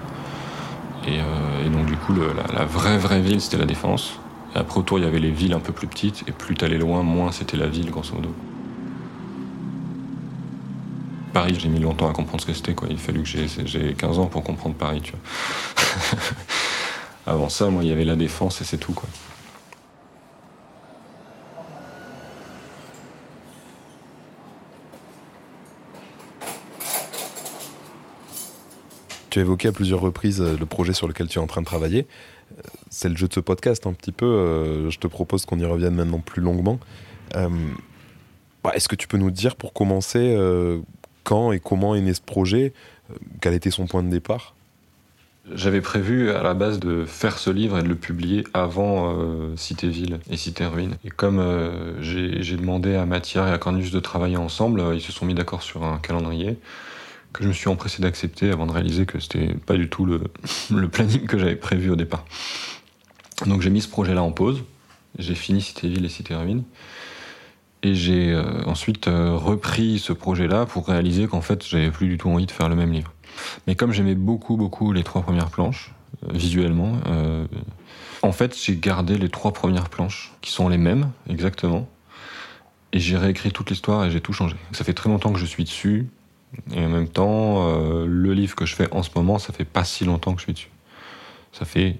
Et, 1.07 1.19
euh, 1.19 1.69
donc 1.69 1.85
du 1.85 1.95
coup 1.95 2.13
la, 2.13 2.65
vraie 2.65 2.97
vraie 2.97 3.21
ville 3.21 3.41
c'était 3.41 3.57
la 3.57 3.65
Défense. 3.65 4.19
Et 4.55 4.59
après 4.59 4.79
autour 4.79 4.99
il 4.99 5.05
y 5.05 5.07
avait 5.07 5.19
les 5.19 5.31
villes 5.31 5.53
un 5.53 5.59
peu 5.59 5.73
plus 5.73 5.87
petites, 5.87 6.23
et 6.27 6.31
plus 6.31 6.55
t'allais 6.55 6.77
loin, 6.77 7.01
moins 7.01 7.31
c'était 7.31 7.57
la 7.57 7.67
ville 7.67 7.89
grosso 7.89 8.13
modo. 8.13 8.29
Paris, 11.33 11.57
j'ai 11.59 11.69
mis 11.69 11.79
longtemps 11.79 12.09
à 12.09 12.13
comprendre 12.13 12.41
ce 12.41 12.47
que 12.47 12.53
c'était. 12.53 12.75
Il 12.89 12.95
a 12.95 12.97
fallu 12.97 13.23
que 13.23 13.65
j'ai 13.65 13.93
15 13.93 14.19
ans 14.19 14.25
pour 14.25 14.43
comprendre 14.43 14.75
Paris. 14.75 15.01
Avant 17.25 17.49
ça, 17.49 17.69
moi, 17.69 17.83
il 17.83 17.89
y 17.89 17.91
avait 17.91 18.05
la 18.05 18.15
défense 18.15 18.61
et 18.61 18.63
c'est 18.63 18.77
tout. 18.77 18.95
Tu 29.29 29.37
as 29.37 29.43
évoqué 29.43 29.67
à 29.67 29.71
plusieurs 29.71 30.01
reprises 30.01 30.41
euh, 30.41 30.57
le 30.57 30.65
projet 30.65 30.93
sur 30.93 31.07
lequel 31.07 31.27
tu 31.27 31.37
es 31.37 31.41
en 31.41 31.45
train 31.45 31.61
de 31.61 31.67
travailler. 31.67 32.07
Euh, 32.57 32.61
c'est 32.89 33.09
le 33.09 33.15
jeu 33.15 33.27
de 33.27 33.33
ce 33.33 33.39
podcast 33.39 33.85
un 33.85 33.93
petit 33.93 34.11
peu. 34.11 34.25
Euh, 34.25 34.89
je 34.89 34.97
te 34.97 35.05
propose 35.05 35.45
qu'on 35.45 35.59
y 35.59 35.65
revienne 35.65 35.93
maintenant 35.93 36.19
plus 36.19 36.41
longuement. 36.41 36.79
Bah, 38.63 38.71
est-ce 38.73 38.89
que 38.89 38.95
tu 38.95 39.07
peux 39.07 39.17
nous 39.17 39.31
dire 39.31 39.55
pour 39.55 39.71
commencer 39.71 40.35
quand 41.29 41.51
et 41.51 41.59
comment 41.59 41.93
est 41.93 42.01
né 42.01 42.15
ce 42.15 42.21
projet 42.21 42.73
euh, 43.11 43.13
Quel 43.39 43.53
était 43.53 43.69
son 43.69 43.85
point 43.85 44.01
de 44.01 44.09
départ? 44.09 44.55
J'avais 45.53 45.81
prévu 45.81 46.31
à 46.31 46.41
la 46.41 46.55
base 46.55 46.79
de 46.79 47.05
faire 47.05 47.37
ce 47.37 47.51
livre 47.51 47.77
et 47.77 47.83
de 47.83 47.87
le 47.87 47.95
publier 47.95 48.43
avant 48.55 49.13
euh, 49.15 49.55
Cité-Ville 49.55 50.19
et 50.31 50.37
Cité-Ruine. 50.37 50.97
Et 51.05 51.09
comme 51.09 51.37
euh, 51.37 52.01
j'ai 52.01 52.57
demandé 52.57 52.95
à 52.95 53.05
Mathieu 53.05 53.41
et 53.41 53.51
à 53.51 53.59
Cornus 53.59 53.91
de 53.91 53.99
travailler 53.99 54.37
ensemble, 54.37 54.83
ils 54.95 55.01
se 55.01 55.11
sont 55.11 55.27
mis 55.27 55.35
d'accord 55.35 55.61
sur 55.61 55.83
un 55.83 55.99
calendrier 55.99 56.57
que 57.31 57.43
je 57.43 57.49
me 57.49 57.53
suis 57.53 57.69
empressé 57.69 58.01
d'accepter 58.01 58.49
avant 58.49 58.65
de 58.65 58.71
réaliser 58.71 59.05
que 59.05 59.19
c'était 59.19 59.53
pas 59.53 59.75
du 59.75 59.87
tout 59.87 60.05
le, 60.05 60.19
planning 60.89 61.27
que 61.27 61.37
j'avais 61.37 61.55
prévu 61.55 61.91
au 61.91 61.95
départ. 61.95 62.25
Donc 63.45 63.61
j'ai 63.61 63.69
mis 63.69 63.81
ce 63.81 63.87
projet-là 63.87 64.23
en 64.23 64.31
pause. 64.31 64.63
J'ai 65.19 65.35
fini 65.35 65.61
Cité-Ville 65.61 66.05
et 66.05 66.09
Cité-Ruine. 66.09 66.63
Et 67.81 67.95
j'ai 67.95 68.33
euh, 68.33 68.63
ensuite 68.65 69.07
euh, 69.07 69.35
repris 69.35 69.99
ce 69.99 70.11
projet-là 70.11 70.65
pour 70.65 70.87
réaliser 70.87 71.27
qu'en 71.27 71.41
fait, 71.41 71.65
j'avais 71.65 71.91
plus 71.91 72.07
du 72.07 72.17
tout 72.17 72.29
envie 72.29 72.45
de 72.45 72.51
faire 72.51 72.67
le 72.67 72.75
même 72.75 72.91
livre. 72.91 73.13
Mais 73.67 73.75
comme 73.75 73.93
j'aimais 73.93 74.15
beaucoup, 74.15 74.57
beaucoup 74.57 74.91
les 74.91 75.03
trois 75.03 75.21
premières 75.21 75.49
planches, 75.49 75.93
euh, 76.27 76.33
visuellement, 76.33 76.93
en 78.21 78.31
fait, 78.33 78.57
j'ai 78.61 78.75
gardé 78.75 79.17
les 79.17 79.29
trois 79.29 79.53
premières 79.53 79.89
planches, 79.89 80.33
qui 80.41 80.51
sont 80.51 80.67
les 80.67 80.77
mêmes, 80.77 81.11
exactement. 81.29 81.87
Et 82.91 82.99
j'ai 82.99 83.15
réécrit 83.15 83.51
toute 83.51 83.69
l'histoire 83.69 84.03
et 84.03 84.11
j'ai 84.11 84.19
tout 84.19 84.33
changé. 84.33 84.57
Ça 84.73 84.83
fait 84.83 84.93
très 84.93 85.09
longtemps 85.09 85.31
que 85.31 85.39
je 85.39 85.45
suis 85.45 85.63
dessus. 85.63 86.07
Et 86.73 86.83
en 86.83 86.89
même 86.89 87.07
temps, 87.07 87.71
le 88.05 88.33
livre 88.33 88.55
que 88.55 88.65
je 88.65 88.75
fais 88.75 88.91
en 88.91 89.03
ce 89.03 89.11
moment, 89.15 89.37
ça 89.37 89.53
fait 89.53 89.63
pas 89.63 89.85
si 89.85 90.03
longtemps 90.03 90.33
que 90.33 90.39
je 90.39 90.45
suis 90.45 90.53
dessus. 90.53 90.71
Ça 91.53 91.63
fait 91.63 91.97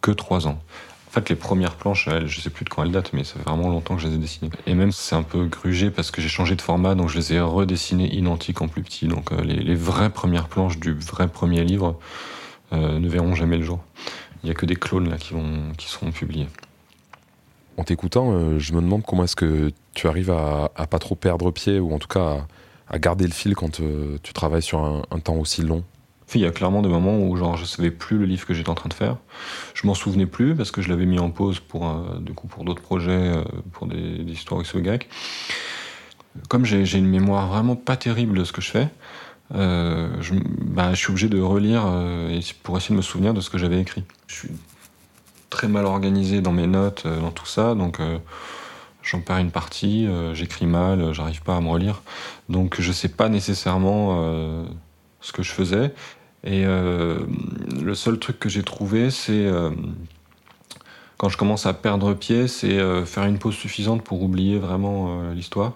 que 0.00 0.12
trois 0.12 0.46
ans. 0.46 0.62
En 1.10 1.12
fait, 1.12 1.28
les 1.28 1.34
premières 1.34 1.74
planches, 1.74 2.08
je 2.24 2.40
sais 2.40 2.50
plus 2.50 2.64
de 2.64 2.70
quand 2.70 2.84
elles 2.84 2.92
datent, 2.92 3.12
mais 3.12 3.24
ça 3.24 3.34
fait 3.34 3.42
vraiment 3.42 3.68
longtemps 3.68 3.96
que 3.96 4.00
je 4.00 4.06
les 4.06 4.14
ai 4.14 4.18
dessinées. 4.18 4.50
Et 4.68 4.74
même, 4.74 4.92
c'est 4.92 5.16
un 5.16 5.24
peu 5.24 5.46
grugé 5.46 5.90
parce 5.90 6.12
que 6.12 6.22
j'ai 6.22 6.28
changé 6.28 6.54
de 6.54 6.62
format, 6.62 6.94
donc 6.94 7.08
je 7.08 7.16
les 7.16 7.32
ai 7.32 7.40
redessinées 7.40 8.14
identiques 8.14 8.62
en 8.62 8.68
plus 8.68 8.84
petit. 8.84 9.08
Donc 9.08 9.32
euh, 9.32 9.42
les, 9.42 9.74
vraies 9.74 10.10
premières 10.10 10.46
planches 10.46 10.78
du 10.78 10.92
vrai 10.92 11.26
premier 11.26 11.64
livre 11.64 11.98
euh, 12.72 13.00
ne 13.00 13.08
verront 13.08 13.34
jamais 13.34 13.56
le 13.56 13.64
jour. 13.64 13.80
Il 14.44 14.46
n'y 14.46 14.52
a 14.52 14.54
que 14.54 14.66
des 14.66 14.76
clones 14.76 15.10
là 15.10 15.16
qui, 15.16 15.34
vont, 15.34 15.72
qui 15.76 15.88
seront 15.88 16.12
publiés. 16.12 16.46
En 17.76 17.82
t'écoutant, 17.82 18.30
euh, 18.30 18.60
je 18.60 18.72
me 18.72 18.80
demande 18.80 19.02
comment 19.04 19.24
est-ce 19.24 19.34
que 19.34 19.72
tu 19.94 20.06
arrives 20.06 20.30
à, 20.30 20.70
à, 20.76 20.86
pas 20.86 21.00
trop 21.00 21.16
perdre 21.16 21.50
pied, 21.50 21.80
ou 21.80 21.92
en 21.92 21.98
tout 21.98 22.06
cas 22.06 22.46
à, 22.88 22.98
garder 23.00 23.26
le 23.26 23.32
fil 23.32 23.56
quand 23.56 23.80
tu 24.22 24.32
travailles 24.32 24.62
sur 24.62 24.78
un 24.78 25.18
temps 25.18 25.36
aussi 25.36 25.62
long 25.62 25.82
il 26.38 26.42
y 26.42 26.46
a 26.46 26.50
clairement 26.50 26.82
des 26.82 26.88
moments 26.88 27.18
où 27.18 27.36
genre 27.36 27.56
je 27.56 27.64
savais 27.64 27.90
plus 27.90 28.18
le 28.18 28.24
livre 28.24 28.46
que 28.46 28.54
j'étais 28.54 28.70
en 28.70 28.74
train 28.74 28.88
de 28.88 28.94
faire. 28.94 29.16
Je 29.74 29.86
m'en 29.86 29.94
souvenais 29.94 30.26
plus 30.26 30.54
parce 30.54 30.70
que 30.70 30.82
je 30.82 30.88
l'avais 30.88 31.06
mis 31.06 31.18
en 31.18 31.30
pause 31.30 31.60
pour 31.60 31.88
euh, 31.88 32.18
du 32.20 32.32
coup 32.32 32.46
pour 32.46 32.64
d'autres 32.64 32.82
projets, 32.82 33.10
euh, 33.10 33.42
pour 33.72 33.86
des, 33.86 34.22
histoires 34.28 34.62
grecques. 34.62 35.08
Comme 36.48 36.64
j'ai 36.64 36.98
une 36.98 37.08
mémoire 37.08 37.48
vraiment 37.48 37.74
pas 37.74 37.96
terrible 37.96 38.38
de 38.38 38.44
ce 38.44 38.52
que 38.52 38.60
je 38.60 38.70
fais, 38.70 38.88
euh, 39.52 40.08
je, 40.20 40.34
bah, 40.34 40.90
je, 40.92 40.98
suis 40.98 41.10
obligé 41.10 41.28
de 41.28 41.40
relire 41.40 41.82
pour 42.62 42.76
essayer 42.76 42.94
de 42.94 42.98
me 42.98 43.02
souvenir 43.02 43.34
de 43.34 43.40
ce 43.40 43.50
que 43.50 43.58
j'avais 43.58 43.80
écrit. 43.80 44.04
Je 44.28 44.34
suis 44.34 44.50
très 45.48 45.66
mal 45.66 45.86
organisé 45.86 46.40
dans 46.40 46.52
mes 46.52 46.68
notes, 46.68 47.08
dans 47.08 47.32
tout 47.32 47.46
ça, 47.46 47.74
donc 47.74 47.98
j'en 49.02 49.20
perds 49.20 49.38
une 49.38 49.50
partie, 49.50 50.06
j'écris 50.34 50.66
mal, 50.66 51.12
j'arrive 51.12 51.42
pas 51.42 51.56
à 51.56 51.60
me 51.60 51.68
relire. 51.68 52.02
Donc 52.48 52.80
je 52.80 52.92
sais 52.92 53.08
pas 53.08 53.28
nécessairement 53.28 54.64
ce 55.20 55.32
que 55.32 55.42
je 55.42 55.50
faisais. 55.50 55.92
Et 56.44 56.64
euh, 56.64 57.18
le 57.82 57.94
seul 57.94 58.18
truc 58.18 58.38
que 58.38 58.48
j'ai 58.48 58.62
trouvé, 58.62 59.10
c'est 59.10 59.46
euh, 59.46 59.70
quand 61.18 61.28
je 61.28 61.36
commence 61.36 61.66
à 61.66 61.74
perdre 61.74 62.14
pied, 62.14 62.48
c'est 62.48 62.78
faire 63.04 63.24
une 63.24 63.38
pause 63.38 63.54
suffisante 63.54 64.02
pour 64.02 64.22
oublier 64.22 64.58
vraiment 64.58 65.32
l'histoire. 65.32 65.74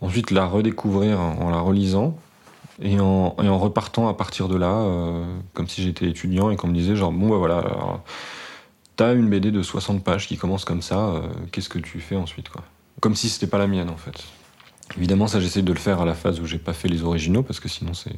Ensuite, 0.00 0.30
la 0.30 0.46
redécouvrir 0.46 1.18
en 1.18 1.50
la 1.50 1.58
relisant 1.58 2.16
et 2.80 3.00
en, 3.00 3.34
et 3.42 3.48
en 3.48 3.58
repartant 3.58 4.08
à 4.08 4.14
partir 4.14 4.46
de 4.46 4.56
là, 4.56 4.86
comme 5.54 5.66
si 5.66 5.82
j'étais 5.82 6.08
étudiant 6.08 6.50
et 6.50 6.56
qu'on 6.56 6.68
me 6.68 6.74
disait 6.74 6.94
genre 6.94 7.10
bon 7.10 7.30
bah 7.30 7.36
voilà, 7.36 7.64
t'as 8.94 9.12
une 9.12 9.28
BD 9.28 9.50
de 9.50 9.60
60 9.60 10.04
pages 10.04 10.28
qui 10.28 10.36
commence 10.36 10.64
comme 10.64 10.82
ça, 10.82 11.20
qu'est-ce 11.50 11.68
que 11.68 11.80
tu 11.80 11.98
fais 11.98 12.14
ensuite 12.14 12.48
quoi? 12.48 12.62
Comme 13.00 13.16
si 13.16 13.28
c'était 13.28 13.48
pas 13.48 13.58
la 13.58 13.66
mienne 13.66 13.90
en 13.90 13.96
fait. 13.96 14.22
Évidemment, 14.96 15.26
ça, 15.26 15.40
j'essaie 15.40 15.62
de 15.62 15.72
le 15.72 15.78
faire 15.78 16.00
à 16.00 16.04
la 16.04 16.14
phase 16.14 16.40
où 16.40 16.46
j'ai 16.46 16.58
pas 16.58 16.72
fait 16.72 16.88
les 16.88 17.02
originaux, 17.02 17.42
parce 17.42 17.60
que 17.60 17.68
sinon, 17.68 17.94
c'est 17.94 18.16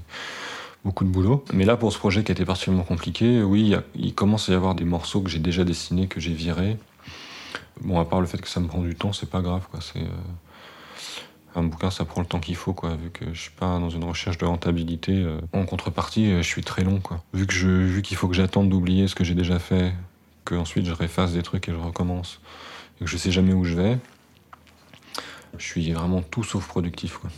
beaucoup 0.84 1.04
de 1.04 1.10
boulot. 1.10 1.44
Mais 1.52 1.64
là, 1.64 1.76
pour 1.76 1.92
ce 1.92 1.98
projet 1.98 2.24
qui 2.24 2.32
a 2.32 2.34
été 2.34 2.44
particulièrement 2.44 2.84
compliqué, 2.84 3.42
oui, 3.42 3.74
il, 3.94 4.14
commence 4.14 4.48
à 4.48 4.52
y 4.52 4.54
avoir 4.54 4.74
des 4.74 4.84
morceaux 4.84 5.20
que 5.20 5.30
j'ai 5.30 5.38
déjà 5.38 5.64
dessinés, 5.64 6.06
que 6.06 6.20
j'ai 6.20 6.32
virés. 6.32 6.76
Bon, 7.80 7.98
à 8.00 8.04
part 8.04 8.20
le 8.20 8.26
fait 8.26 8.38
que 8.38 8.48
ça 8.48 8.60
me 8.60 8.66
prend 8.66 8.82
du 8.82 8.94
temps, 8.94 9.12
c'est 9.12 9.30
pas 9.30 9.42
grave, 9.42 9.66
quoi. 9.70 9.80
C'est. 9.80 10.00
Euh, 10.00 10.08
un 11.56 11.64
bouquin, 11.64 11.90
ça 11.90 12.04
prend 12.04 12.20
le 12.20 12.28
temps 12.28 12.38
qu'il 12.38 12.54
faut, 12.54 12.72
quoi. 12.72 12.94
Vu 12.94 13.10
que 13.10 13.34
je 13.34 13.40
suis 13.40 13.50
pas 13.50 13.78
dans 13.80 13.90
une 13.90 14.04
recherche 14.04 14.38
de 14.38 14.44
rentabilité. 14.44 15.12
Euh, 15.12 15.40
en 15.52 15.64
contrepartie, 15.64 16.36
je 16.36 16.42
suis 16.42 16.62
très 16.62 16.84
long, 16.84 17.00
quoi. 17.00 17.22
Vu 17.34 17.46
que 17.46 17.52
je, 17.52 17.68
vu 17.68 18.02
qu'il 18.02 18.16
faut 18.16 18.28
que 18.28 18.34
j'attende 18.34 18.68
d'oublier 18.68 19.08
ce 19.08 19.14
que 19.14 19.24
j'ai 19.24 19.34
déjà 19.34 19.58
fait, 19.58 19.92
que 20.44 20.54
ensuite 20.54 20.86
je 20.86 20.92
réfasse 20.92 21.32
des 21.32 21.42
trucs 21.42 21.68
et 21.68 21.72
je 21.72 21.76
recommence, 21.76 22.40
et 23.00 23.04
que 23.04 23.10
je 23.10 23.16
sais 23.16 23.32
jamais 23.32 23.52
où 23.52 23.64
je 23.64 23.74
vais, 23.74 23.98
je 25.58 25.64
suis 25.64 25.92
vraiment 25.92 26.22
tout 26.22 26.44
sauf 26.44 26.66
productif. 26.66 27.18
Quoi. 27.18 27.30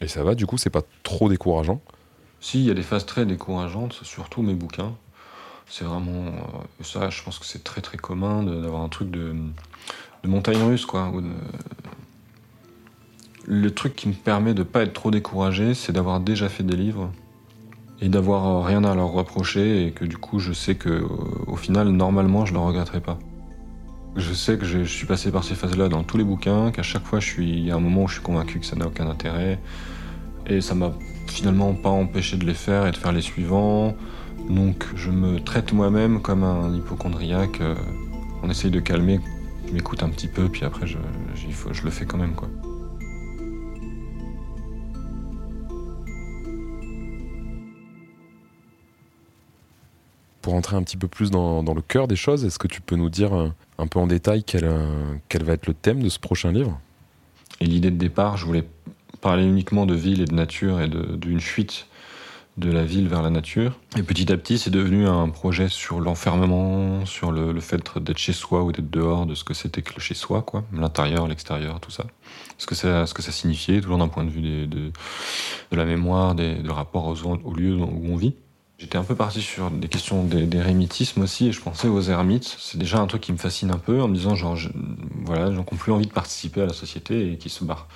Et 0.00 0.08
ça 0.08 0.24
va, 0.24 0.34
du 0.34 0.46
coup, 0.46 0.58
c'est 0.58 0.70
pas 0.70 0.82
trop 1.02 1.28
décourageant? 1.28 1.80
Si, 2.40 2.60
il 2.60 2.66
y 2.66 2.70
a 2.70 2.74
des 2.74 2.82
phases 2.82 3.06
très 3.06 3.26
décourageantes, 3.26 4.00
surtout 4.02 4.42
mes 4.42 4.54
bouquins. 4.54 4.94
C'est 5.68 5.84
vraiment. 5.84 6.26
Euh, 6.26 6.82
ça, 6.82 7.10
je 7.10 7.22
pense 7.22 7.38
que 7.38 7.46
c'est 7.46 7.62
très 7.62 7.80
très 7.80 7.98
commun 7.98 8.42
d'avoir 8.42 8.82
un 8.82 8.88
truc 8.88 9.10
de, 9.10 9.34
de 10.24 10.28
montagne 10.28 10.62
russe, 10.62 10.86
quoi. 10.86 11.12
Le 13.46 13.70
truc 13.70 13.96
qui 13.96 14.08
me 14.08 14.14
permet 14.14 14.54
de 14.54 14.62
pas 14.62 14.82
être 14.82 14.92
trop 14.92 15.10
découragé, 15.10 15.74
c'est 15.74 15.92
d'avoir 15.92 16.20
déjà 16.20 16.48
fait 16.48 16.62
des 16.62 16.76
livres 16.76 17.10
et 18.00 18.08
d'avoir 18.08 18.64
rien 18.64 18.84
à 18.84 18.94
leur 18.94 19.08
reprocher 19.08 19.86
et 19.86 19.92
que 19.92 20.04
du 20.04 20.16
coup, 20.16 20.38
je 20.38 20.52
sais 20.52 20.74
que 20.74 21.06
au 21.46 21.56
final, 21.56 21.88
normalement, 21.88 22.46
je 22.46 22.52
le 22.52 22.58
regretterai 22.58 23.00
pas. 23.00 23.18
Je 24.16 24.32
sais 24.32 24.58
que 24.58 24.64
je, 24.64 24.82
suis 24.84 25.06
passé 25.06 25.30
par 25.30 25.44
ces 25.44 25.54
phases-là 25.54 25.88
dans 25.88 26.02
tous 26.02 26.16
les 26.16 26.24
bouquins, 26.24 26.72
qu'à 26.72 26.82
chaque 26.82 27.04
fois, 27.04 27.20
je 27.20 27.26
suis, 27.26 27.48
il 27.48 27.66
y 27.66 27.70
a 27.70 27.76
un 27.76 27.80
moment 27.80 28.04
où 28.04 28.08
je 28.08 28.14
suis 28.14 28.22
convaincu 28.22 28.58
que 28.58 28.66
ça 28.66 28.74
n'a 28.74 28.86
aucun 28.86 29.08
intérêt. 29.08 29.60
Et 30.46 30.60
ça 30.60 30.74
m'a 30.74 30.92
finalement 31.26 31.74
pas 31.74 31.90
empêché 31.90 32.36
de 32.36 32.44
les 32.44 32.54
faire 32.54 32.86
et 32.86 32.90
de 32.90 32.96
faire 32.96 33.12
les 33.12 33.20
suivants. 33.20 33.94
Donc 34.48 34.84
je 34.96 35.10
me 35.10 35.38
traite 35.40 35.72
moi-même 35.72 36.20
comme 36.20 36.42
un 36.42 36.74
hypochondriaque. 36.74 37.60
Euh, 37.60 37.74
on 38.42 38.50
essaye 38.50 38.70
de 38.70 38.80
calmer, 38.80 39.20
je 39.68 39.72
m'écoute 39.72 40.02
un 40.02 40.08
petit 40.08 40.28
peu, 40.28 40.48
puis 40.48 40.64
après 40.64 40.86
je, 40.86 40.96
je 41.72 41.82
le 41.82 41.90
fais 41.90 42.04
quand 42.04 42.18
même. 42.18 42.34
quoi. 42.34 42.48
Pour 50.42 50.54
entrer 50.54 50.76
un 50.76 50.82
petit 50.82 50.96
peu 50.96 51.06
plus 51.06 51.30
dans, 51.30 51.62
le 51.62 51.82
cœur 51.82 52.08
des 52.08 52.16
choses, 52.16 52.44
est-ce 52.46 52.58
que 52.58 52.66
tu 52.66 52.80
peux 52.80 52.96
nous 52.96 53.10
dire 53.10 53.38
euh, 53.38 53.52
un, 53.78 53.86
peu 53.86 53.98
en 53.98 54.06
détail 54.06 54.42
quel, 54.42 54.64
euh, 54.64 55.14
quel, 55.28 55.44
va 55.44 55.52
être 55.52 55.66
le 55.66 55.74
thème 55.74 56.02
de 56.02 56.08
ce 56.08 56.18
prochain 56.18 56.50
livre? 56.50 56.80
Et 57.60 57.66
l'idée 57.66 57.90
de 57.90 57.96
départ, 57.96 58.38
je 58.38 58.46
voulais 58.46 58.64
parler 59.20 59.44
uniquement 59.44 59.86
de 59.86 59.94
ville 59.94 60.20
et 60.22 60.26
de 60.26 60.34
nature 60.34 60.80
et 60.80 60.88
d'une 60.88 61.40
fuite 61.40 61.86
de 62.56 62.70
la 62.70 62.84
ville 62.84 63.08
vers 63.08 63.22
la 63.22 63.30
nature. 63.30 63.78
Et 63.96 64.02
petit 64.02 64.30
à 64.32 64.36
petit, 64.36 64.58
c'est 64.58 64.70
devenu 64.70 65.06
un 65.06 65.28
projet 65.28 65.68
sur 65.68 66.00
l'enfermement, 66.00 67.06
sur 67.06 67.32
le, 67.32 67.58
fait 67.60 67.98
d'être 67.98 68.18
chez 68.18 68.32
soi 68.32 68.62
ou 68.62 68.72
d'être 68.72 68.90
dehors, 68.90 69.26
de 69.26 69.34
ce 69.34 69.44
que 69.44 69.54
c'était 69.54 69.82
que 69.82 69.94
le 69.94 70.00
chez 70.00 70.14
soi, 70.14 70.42
quoi, 70.42 70.64
l'intérieur, 70.72 71.26
l'extérieur, 71.26 71.80
tout 71.80 71.90
ça. 71.90 72.04
Ce 72.58 72.66
que 72.66 72.74
ça, 72.74 73.06
ce 73.06 73.14
que 73.14 73.22
ça 73.22 73.32
signifiait, 73.32 73.80
toujours 73.80 73.98
d'un 73.98 74.08
point 74.08 74.24
de 74.24 74.30
vue 74.30 74.66
de, 74.66 74.66
de, 74.66 75.76
la 75.76 75.84
mémoire, 75.84 76.34
des, 76.34 76.56
de 76.56 76.70
rapport 76.70 77.06
aux, 77.06 77.54
lieux 77.54 77.76
où 77.76 78.06
on 78.12 78.16
vit. 78.16 78.34
J'étais 78.78 78.96
un 78.96 79.04
peu 79.04 79.14
parti 79.14 79.42
sur 79.42 79.70
des 79.70 79.88
questions 79.88 80.24
d'érémitisme 80.24 81.22
aussi, 81.22 81.48
et 81.48 81.52
je 81.52 81.60
pensais 81.60 81.88
aux 81.88 82.00
ermites. 82.02 82.56
C'est 82.58 82.78
déjà 82.78 82.98
un 82.98 83.06
truc 83.06 83.22
qui 83.22 83.32
me 83.32 83.38
fascine 83.38 83.70
un 83.70 83.78
peu, 83.78 84.00
en 84.00 84.08
me 84.08 84.14
disant, 84.14 84.34
genre, 84.34 84.56
voilà, 85.24 85.52
gens 85.52 85.64
qui 85.64 85.76
plus 85.76 85.92
envie 85.92 86.06
de 86.06 86.12
participer 86.12 86.62
à 86.62 86.66
la 86.66 86.72
société 86.72 87.32
et 87.32 87.36
qui 87.36 87.48
se 87.50 87.64
barrent. 87.64 87.88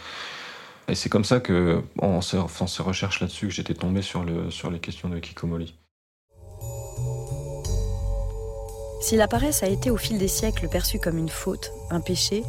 Et 0.88 0.94
c'est 0.94 1.08
comme 1.08 1.24
ça 1.24 1.40
que, 1.40 1.82
en 1.98 2.20
faisant 2.20 2.66
ces 2.66 2.82
recherches 2.82 3.20
là-dessus, 3.20 3.48
que 3.48 3.54
j'étais 3.54 3.74
tombé 3.74 4.02
sur, 4.02 4.24
le, 4.24 4.50
sur 4.50 4.70
les 4.70 4.80
questions 4.80 5.08
de 5.08 5.18
Kikomori. 5.18 5.74
Si 9.00 9.16
la 9.16 9.28
paresse 9.28 9.62
a 9.62 9.68
été 9.68 9.90
au 9.90 9.96
fil 9.96 10.18
des 10.18 10.28
siècles 10.28 10.68
perçue 10.68 10.98
comme 10.98 11.18
une 11.18 11.28
faute, 11.28 11.72
un 11.90 12.00
péché, 12.00 12.42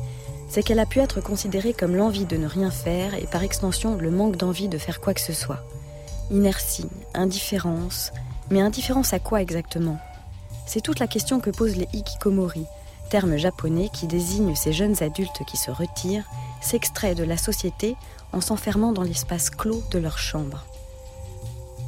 c'est 0.49 0.63
qu'elle 0.63 0.79
a 0.79 0.85
pu 0.85 0.99
être 0.99 1.21
considérée 1.21 1.73
comme 1.73 1.95
l'envie 1.95 2.25
de 2.25 2.37
ne 2.37 2.47
rien 2.47 2.71
faire 2.71 3.13
et 3.13 3.27
par 3.27 3.43
extension 3.43 3.95
le 3.95 4.11
manque 4.11 4.37
d'envie 4.37 4.69
de 4.69 4.77
faire 4.77 5.01
quoi 5.01 5.13
que 5.13 5.21
ce 5.21 5.33
soit. 5.33 5.65
Inertie, 6.31 6.87
indifférence, 7.13 8.11
mais 8.49 8.61
indifférence 8.61 9.13
à 9.13 9.19
quoi 9.19 9.41
exactement? 9.41 9.99
C'est 10.65 10.81
toute 10.81 10.99
la 10.99 11.07
question 11.07 11.39
que 11.39 11.49
posent 11.49 11.75
les 11.75 11.89
hikikomori, 11.93 12.65
terme 13.09 13.37
japonais 13.37 13.89
qui 13.91 14.07
désigne 14.07 14.55
ces 14.55 14.73
jeunes 14.73 15.01
adultes 15.03 15.43
qui 15.45 15.57
se 15.57 15.71
retirent, 15.71 16.25
s'extraient 16.61 17.15
de 17.15 17.23
la 17.23 17.37
société 17.37 17.95
en 18.35 18.41
s'enfermant 18.41 18.91
dans 18.91 19.01
l'espace 19.01 19.49
clos 19.49 19.81
de 19.89 19.97
leur 19.97 20.19
chambre. 20.19 20.65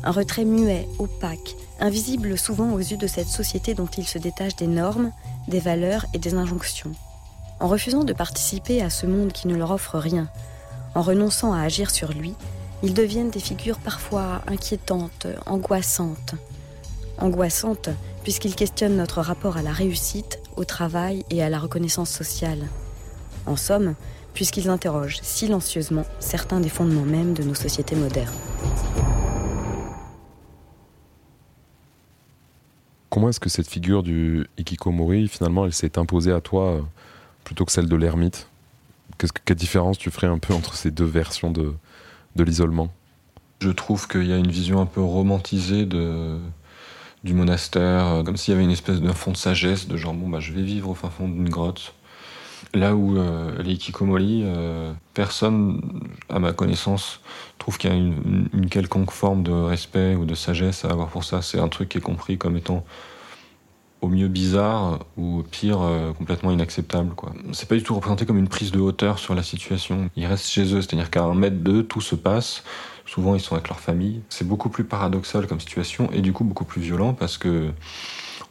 Un 0.04 0.12
retrait 0.12 0.46
muet, 0.46 0.88
opaque, 0.98 1.56
invisible 1.80 2.38
souvent 2.38 2.72
aux 2.72 2.80
yeux 2.80 2.98
de 2.98 3.06
cette 3.06 3.28
société 3.28 3.76
dont 3.76 3.88
ils 3.98 4.08
se 4.08 4.18
détachent 4.18 4.56
des 4.56 4.68
normes, 4.68 5.12
des 5.48 5.60
valeurs 5.60 6.06
et 6.14 6.18
des 6.18 6.34
injonctions. 6.34 6.94
En 7.60 7.68
refusant 7.68 8.04
de 8.04 8.14
participer 8.14 8.82
à 8.82 8.90
ce 8.90 9.06
monde 9.06 9.34
qui 9.34 9.48
ne 9.48 9.56
leur 9.56 9.72
offre 9.72 10.00
rien, 10.00 10.30
en 10.96 11.02
renonçant 11.02 11.54
à 11.54 11.62
agir 11.62 11.92
sur 11.92 12.14
lui, 12.14 12.34
ils 12.82 12.94
deviennent 12.94 13.32
des 13.32 13.40
figures 13.40 13.80
parfois 13.80 14.42
inquiétantes, 14.48 15.28
angoissantes. 15.46 16.36
Angoissantes 17.20 17.90
puisqu'ils 18.28 18.56
questionnent 18.56 18.98
notre 18.98 19.22
rapport 19.22 19.56
à 19.56 19.62
la 19.62 19.72
réussite, 19.72 20.40
au 20.58 20.66
travail 20.66 21.24
et 21.30 21.42
à 21.42 21.50
la 21.50 21.60
reconnaissance 21.60 22.10
sociale. 22.10 22.68
En 23.46 23.56
somme, 23.56 23.96
puisqu'ils 24.38 24.70
interrogent 24.70 25.20
silencieusement 25.24 26.06
certains 26.20 26.60
des 26.60 26.70
fondements 26.70 27.02
mêmes 27.02 27.34
de 27.34 27.42
nos 27.42 27.56
sociétés 27.56 27.96
modernes. 27.96 28.36
Comment 33.10 33.30
est-ce 33.30 33.40
que 33.40 33.50
cette 33.50 33.68
figure 33.68 34.04
du 34.04 34.46
Ikikomori, 34.60 35.28
finalement, 35.28 35.66
elle 35.66 35.74
s'est 35.74 35.98
imposée 35.98 36.32
à 36.32 36.40
toi 36.40 36.66
euh, 36.66 36.82
plutôt 37.46 37.66
que 37.66 37.72
celle 37.72 37.90
de 37.90 37.96
l'ermite? 37.96 38.48
Quelle 39.44 39.58
différence 39.58 39.98
tu 39.98 40.12
ferais 40.12 40.28
un 40.28 40.38
peu 40.38 40.54
entre 40.54 40.76
ces 40.76 40.92
deux 40.92 41.04
versions 41.04 41.50
de, 41.50 41.74
de 42.36 42.44
l'isolement? 42.44 42.94
Je 43.60 43.72
trouve 43.72 44.08
qu'il 44.08 44.28
y 44.28 44.34
a 44.34 44.38
une 44.38 44.52
vision 44.52 44.80
un 44.80 44.86
peu 44.86 45.02
romantisée 45.02 45.88
de, 45.88 46.38
du 47.24 47.34
monastère, 47.34 48.06
euh, 48.06 48.24
comme 48.24 48.38
s'il 48.38 48.52
y 48.52 48.56
avait 48.56 48.66
une 48.66 48.70
espèce 48.70 49.02
d'un 49.02 49.14
fond 49.14 49.32
de 49.32 49.38
sagesse, 49.38 49.88
de 49.88 49.98
genre, 49.98 50.14
bon, 50.14 50.30
bah, 50.30 50.40
je 50.40 50.54
vais 50.54 50.62
vivre 50.62 50.90
au 50.90 50.94
fin 50.94 51.10
fond 51.10 51.28
d'une 51.28 51.50
grotte. 51.50 51.96
Là 52.78 52.96
où 52.96 53.18
euh, 53.18 53.64
les 53.64 53.76
Kikomori, 53.76 54.44
euh, 54.46 54.94
personne, 55.16 55.82
à 56.30 56.38
ma 56.38 56.54
connaissance, 56.54 57.22
trouve 57.58 57.80
qu'il 57.80 57.90
y 57.90 57.94
a 57.94 57.96
une, 57.96 58.70
quelconque 58.70 59.10
forme 59.10 59.42
de 59.42 59.52
respect 59.52 60.14
ou 60.14 60.26
de 60.26 60.36
sagesse 60.36 60.86
à 60.86 60.90
avoir 60.90 61.08
pour 61.08 61.24
ça. 61.24 61.42
C'est 61.42 61.60
un 61.60 61.70
truc 61.70 61.90
qui 61.90 61.98
est 61.98 62.02
compris 62.02 62.38
comme 62.38 62.56
étant 62.56 62.86
au 64.02 64.10
mieux 64.10 64.28
bizarre 64.28 65.00
ou 65.18 65.40
au 65.40 65.44
pire 65.44 65.80
complètement 66.20 66.52
inacceptable. 66.52 67.16
C'est 67.52 67.68
pas 67.68 67.74
du 67.74 67.82
tout 67.82 67.96
représenté 67.96 68.28
comme 68.28 68.38
une 68.38 68.48
prise 68.48 68.72
de 68.72 68.80
hauteur 68.80 69.18
sur 69.18 69.34
la 69.34 69.42
situation. 69.42 70.12
Ils 70.16 70.28
restent 70.28 70.48
chez 70.48 70.76
eux, 70.76 70.82
c'est-à-dire 70.82 71.10
qu'à 71.10 71.24
un 71.24 71.34
mètre 71.34 71.58
d'eux, 71.58 71.82
tout 71.82 72.02
se 72.02 72.14
passe. 72.14 72.64
Souvent, 73.08 73.34
ils 73.34 73.42
sont 73.42 73.56
avec 73.56 73.70
leur 73.70 73.80
famille. 73.80 74.22
C'est 74.30 74.48
beaucoup 74.48 74.70
plus 74.70 74.84
paradoxal 74.84 75.48
comme 75.48 75.60
situation 75.60 76.12
et 76.14 76.22
du 76.22 76.32
coup 76.32 76.44
beaucoup 76.44 76.66
plus 76.66 76.82
violent 76.82 77.16
parce 77.16 77.40
que 77.40 77.72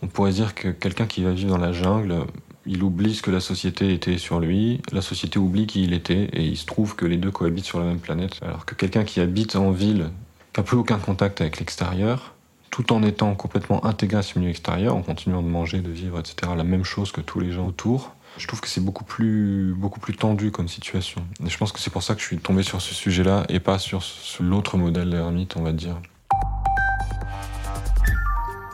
on 0.03 0.09
pourrait 0.09 0.33
dire 0.33 0.57
que 0.57 0.69
quelqu'un 0.69 1.07
qui 1.07 1.23
va 1.23 1.31
vivre 1.31 1.51
dans 1.51 1.65
la 1.65 1.73
jungle, 1.73 2.27
il 2.67 2.83
oublie 2.83 3.15
ce 3.15 3.23
que 3.23 3.31
la 3.31 3.41
société 3.41 3.93
était 3.93 4.19
sur 4.19 4.41
lui, 4.41 4.81
la 4.93 5.03
société 5.03 5.39
oublie 5.39 5.67
qui 5.67 5.85
il 5.85 5.93
était 5.93 6.29
et 6.33 6.45
il 6.45 6.57
se 6.57 6.67
trouve 6.67 6.97
que 6.97 7.07
les 7.07 7.17
deux 7.17 7.31
cohabitent 7.31 7.65
sur 7.65 7.79
la 7.79 7.87
même 7.87 8.01
planète. 8.01 8.41
Alors 8.43 8.67
que 8.67 8.75
quelqu'un 8.75 9.05
qui 9.05 9.21
habite 9.21 9.57
en 9.57 9.71
ville, 9.71 10.11
qui 10.53 10.61
n'a 10.61 10.65
plus 10.65 10.77
aucun 10.77 10.99
contact 10.99 11.41
avec 11.41 11.59
l'extérieur, 11.59 12.35
tout 12.71 12.93
en 12.93 13.03
étant 13.03 13.35
complètement 13.35 13.85
intégré 13.87 14.19
à 14.19 14.23
ce 14.23 14.39
milieu 14.39 14.51
extérieur, 14.51 14.95
en 14.95 15.03
continuant 15.03 15.43
de 15.43 15.49
manger, 15.49 15.81
de 15.81 15.91
vivre, 15.91 16.19
etc., 16.19 16.53
la 16.57 16.65
même 16.65 16.85
chose 16.85 17.13
que 17.13 17.21
tous 17.21 17.41
les 17.41 17.53
gens 17.53 17.67
autour, 17.67 18.15
je 18.37 18.47
trouve 18.47 18.61
que 18.61 18.69
c'est 18.69 18.85
beaucoup 18.85 19.05
plus, 19.05 19.75
beaucoup 19.75 20.01
plus 20.01 20.15
tendu 20.15 20.51
comme 20.51 20.69
situation. 20.69 21.23
Et 21.45 21.49
je 21.49 21.57
pense 21.57 21.73
que 21.73 21.79
c'est 21.79 21.93
pour 21.93 22.03
ça 22.03 22.15
que 22.15 22.21
je 22.21 22.27
suis 22.27 22.39
tombé 22.39 22.63
sur 22.63 22.83
ce 22.83 22.95
sujet-là 22.95 23.47
et 23.49 23.61
pas 23.61 23.79
sur 23.79 24.03
l'autre 24.41 24.77
modèle 24.77 25.11
d'ermite, 25.11 25.57
on 25.57 25.63
va 25.63 25.73
dire. 25.73 25.97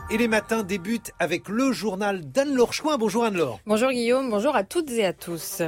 Et 0.09 0.17
les 0.17 0.27
matins 0.27 0.63
débutent 0.63 1.11
avec 1.17 1.47
le 1.47 1.71
journal 1.71 2.29
d'Anne-Laure 2.29 2.73
Chouin. 2.73 2.97
Bonjour 2.97 3.23
Anne-Laure. 3.23 3.59
Bonjour 3.65 3.89
Guillaume, 3.89 4.29
bonjour 4.29 4.55
à 4.55 4.63
toutes 4.63 4.91
et 4.91 5.05
à 5.05 5.13
tous. 5.13 5.61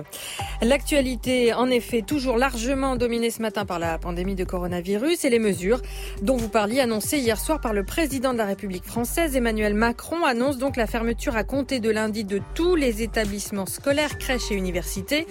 L'actualité, 0.62 1.54
en 1.54 1.70
effet, 1.70 2.01
toujours 2.01 2.38
largement 2.38 2.98
dominée 2.98 3.32
ce 3.32 3.42
matin 3.42 3.65
par 3.65 3.80
la 3.80 3.98
pandémie 3.98 4.36
de 4.36 4.44
coronavirus 4.44 5.24
et 5.24 5.30
les 5.30 5.39
mesures 5.39 5.82
dont 6.22 6.36
vous 6.36 6.50
parliez 6.50 6.82
annoncées 6.82 7.18
hier 7.18 7.39
soir 7.39 7.62
par 7.62 7.74
le 7.74 7.84
président 7.84 8.34
de 8.34 8.38
la 8.38 8.46
République 8.46 8.84
française, 8.84 9.36
Emmanuel 9.36 9.74
Macron, 9.74 10.25
annonce 10.25 10.58
donc 10.58 10.75
la 10.75 10.86
fermeture 10.86 11.38
à 11.38 11.44
compter 11.44 11.80
de 11.80 11.89
lundi 11.89 12.25
de 12.25 12.42
tous 12.54 12.75
les 12.75 13.01
établissements 13.01 13.65
scolaires, 13.65 14.18
crèches 14.20 14.51
et 14.51 14.56
universités. 14.56 15.27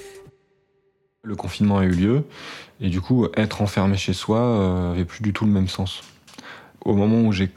Le 1.23 1.37
confinement 1.37 1.78
a 1.78 1.84
eu 1.84 1.90
lieu 1.90 2.25
et 2.80 2.88
du 2.88 3.00
coup, 3.00 3.28
être 3.37 3.62
enfermé 3.62 3.96
chez 3.96 4.12
soi 4.12 4.38
euh, 4.38 4.92
avait 4.92 5.04
plus 5.04 5.23
du 5.23 5.32
tout 5.32 5.44
le 5.44 5.52
même 5.52 5.68
sens. 5.68 6.02
Au 6.84 6.94
moment 6.94 7.23
où 7.23 7.32
j'ai 7.32 7.50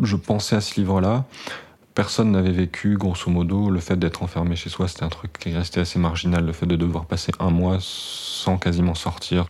je 0.00 0.16
pensais 0.16 0.56
à 0.56 0.60
ce 0.60 0.78
livre-là. 0.80 1.24
Personne 1.94 2.32
n'avait 2.32 2.50
vécu, 2.50 2.96
grosso 2.96 3.30
modo, 3.30 3.70
le 3.70 3.78
fait 3.78 3.96
d'être 3.96 4.22
enfermé 4.22 4.56
chez 4.56 4.68
soi, 4.68 4.88
c'était 4.88 5.04
un 5.04 5.08
truc 5.08 5.32
qui 5.38 5.52
restait 5.52 5.80
assez 5.80 5.98
marginal, 5.98 6.44
le 6.44 6.52
fait 6.52 6.66
de 6.66 6.74
devoir 6.74 7.06
passer 7.06 7.32
un 7.38 7.50
mois 7.50 7.78
sans 7.80 8.58
quasiment 8.58 8.94
sortir. 8.94 9.46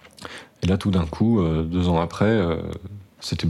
Et 0.62 0.66
là, 0.66 0.76
tout 0.76 0.90
d'un 0.90 1.06
coup, 1.06 1.40
euh, 1.40 1.62
deux 1.62 1.88
ans 1.88 2.00
après, 2.00 2.26
euh, 2.26 2.56
c'était 3.20 3.48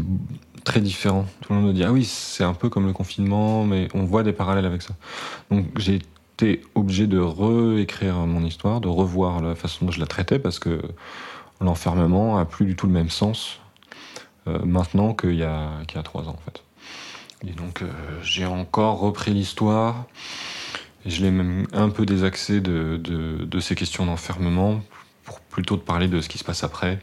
très 0.63 0.81
différent. 0.81 1.27
Tout 1.41 1.53
le 1.53 1.59
monde 1.59 1.69
me 1.69 1.73
dit, 1.73 1.83
ah 1.83 1.93
oui, 1.93 2.05
c'est 2.05 2.45
un 2.45 2.55
peu 2.55 2.69
comme 2.69 2.87
le 2.87 2.93
confinement, 2.93 3.65
mais 3.65 3.89
on 3.95 4.05
voit 4.05 4.23
des 4.23 4.33
parallèles 4.33 4.67
avec 4.67 4.83
ça. 4.83 4.95
Donc 5.51 5.67
j'ai 5.77 5.97
été 6.35 6.63
obligé 6.75 7.07
de 7.07 7.19
réécrire 7.19 8.15
mon 8.27 8.45
histoire, 8.45 8.81
de 8.81 8.89
revoir 8.89 9.43
la 9.43 9.55
façon 9.57 9.87
dont 9.87 9.91
je 9.91 10.01
la 10.01 10.07
traitais, 10.07 10.39
parce 10.39 10.61
que 10.61 10.81
l'enfermement 11.61 12.39
a 12.39 12.45
plus 12.45 12.67
du 12.67 12.77
tout 12.77 12.87
le 12.87 12.93
même 12.93 13.11
sens 13.11 13.59
euh, 14.47 14.59
maintenant 14.65 15.15
qu'il 15.15 15.35
y, 15.35 15.43
a 15.43 15.83
trois 16.05 16.29
ans, 16.29 16.37
en 16.37 16.51
fait. 16.51 16.63
Et 17.47 17.53
donc 17.53 17.83
euh, 17.83 17.91
j'ai 18.23 18.47
encore 18.47 18.99
repris 18.99 19.33
l'histoire. 19.33 20.07
Je 21.07 21.23
l'ai 21.23 21.31
même 21.31 21.67
un 21.73 21.91
peu 21.91 22.07
désaxé 22.07 22.61
de, 22.61 22.97
de, 22.97 23.61
ces 23.61 23.75
questions 23.75 24.07
d'enfermement 24.07 24.81
pour 25.25 25.41
plutôt 25.41 25.77
de 25.77 25.83
parler 25.83 26.09
de 26.09 26.21
ce 26.23 26.31
qui 26.31 26.39
se 26.39 26.45
passe 26.45 26.65
après, 26.65 26.99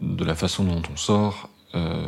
de 0.00 0.24
la 0.24 0.34
façon 0.34 0.64
dont 0.64 0.82
on 0.92 0.96
sort 0.96 1.48
euh, 1.76 2.04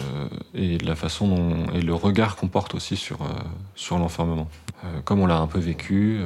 et 0.52 0.78
de 0.78 0.87
la 0.87 0.97
façon 0.97 1.28
dont 1.28 1.73
et 1.73 1.80
le 1.80 1.95
regard 1.95 2.35
qu'on 2.35 2.49
porte 2.49 2.75
aussi 2.75 2.97
sur, 2.97 3.23
euh, 3.23 3.28
sur 3.76 3.99
l'enfermement. 3.99 4.49
comme 5.04 5.21
on 5.21 5.26
l'a 5.26 5.38
un 5.38 5.47
peu 5.47 5.61
vécu, 5.61 6.21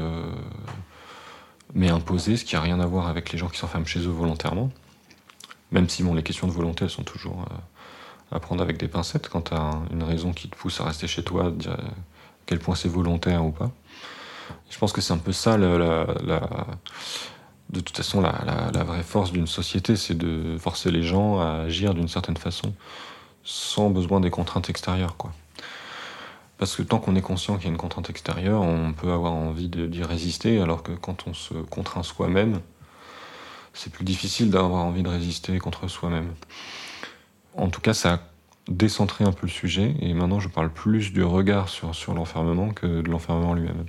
mais 1.74 1.90
imposé, 1.90 2.38
ce 2.38 2.44
qui 2.46 2.54
n'a 2.54 2.62
rien 2.62 2.80
à 2.80 2.86
voir 2.86 3.08
avec 3.08 3.32
les 3.32 3.38
gens 3.38 3.48
qui 3.48 3.58
s'enferment 3.58 3.86
chez 3.86 4.00
eux 4.00 4.12
volontairement, 4.12 4.70
même 5.72 5.90
si 5.90 6.02
bon, 6.02 6.14
les 6.14 6.22
questions 6.22 6.46
de 6.46 6.52
volonté 6.52 6.84
elles 6.84 6.90
sont 6.90 7.02
toujours 7.02 7.44
à 8.34 8.40
prendre 8.40 8.62
avec 8.62 8.76
des 8.76 8.88
pincettes 8.88 9.28
quand 9.28 9.42
tu 9.42 9.54
as 9.54 9.70
une 9.92 10.02
raison 10.02 10.32
qui 10.32 10.48
te 10.48 10.56
pousse 10.56 10.80
à 10.80 10.84
rester 10.84 11.06
chez 11.06 11.22
toi, 11.22 11.50
dire 11.50 11.72
à 11.72 11.78
quel 12.46 12.58
point 12.58 12.74
c'est 12.74 12.88
volontaire 12.88 13.44
ou 13.44 13.52
pas. 13.52 13.70
Je 14.68 14.78
pense 14.78 14.92
que 14.92 15.00
c'est 15.00 15.12
un 15.12 15.18
peu 15.18 15.32
ça, 15.32 15.56
de 15.56 16.06
toute 17.80 17.96
façon, 17.96 18.20
la, 18.20 18.84
vraie 18.84 19.02
force 19.02 19.32
d'une 19.32 19.46
société, 19.46 19.96
c'est 19.96 20.16
de 20.16 20.58
forcer 20.58 20.90
les 20.90 21.02
gens 21.02 21.40
à 21.40 21.62
agir 21.62 21.94
d'une 21.94 22.08
certaine 22.08 22.36
façon, 22.36 22.74
sans 23.44 23.88
besoin 23.88 24.20
des 24.20 24.30
contraintes 24.30 24.68
extérieures. 24.68 25.16
Quoi. 25.16 25.32
Parce 26.58 26.76
que 26.76 26.82
tant 26.82 26.98
qu'on 26.98 27.16
est 27.16 27.22
conscient 27.22 27.56
qu'il 27.56 27.66
y 27.66 27.68
a 27.68 27.72
une 27.72 27.78
contrainte 27.78 28.10
extérieure, 28.10 28.62
on 28.62 28.92
peut 28.92 29.12
avoir 29.12 29.32
envie 29.32 29.68
d'y 29.68 30.02
résister, 30.02 30.60
alors 30.60 30.82
que 30.82 30.92
quand 30.92 31.26
on 31.26 31.34
se 31.34 31.54
contraint 31.54 32.02
soi-même, 32.02 32.60
c'est 33.72 33.92
plus 33.92 34.04
difficile 34.04 34.50
d'avoir 34.50 34.84
envie 34.84 35.02
de 35.02 35.08
résister 35.08 35.58
contre 35.58 35.88
soi-même. 35.88 36.32
En 37.56 37.68
tout 37.68 37.80
cas, 37.80 37.94
ça 37.94 38.14
a 38.14 38.20
décentré 38.68 39.24
un 39.24 39.32
peu 39.32 39.46
le 39.46 39.52
sujet, 39.52 39.94
et 40.00 40.14
maintenant 40.14 40.40
je 40.40 40.48
parle 40.48 40.70
plus 40.70 41.12
du 41.12 41.22
regard 41.22 41.68
sur, 41.68 41.94
sur 41.94 42.14
l'enfermement 42.14 42.70
que 42.70 43.02
de 43.02 43.08
l'enfermement 43.08 43.54
lui-même. 43.54 43.84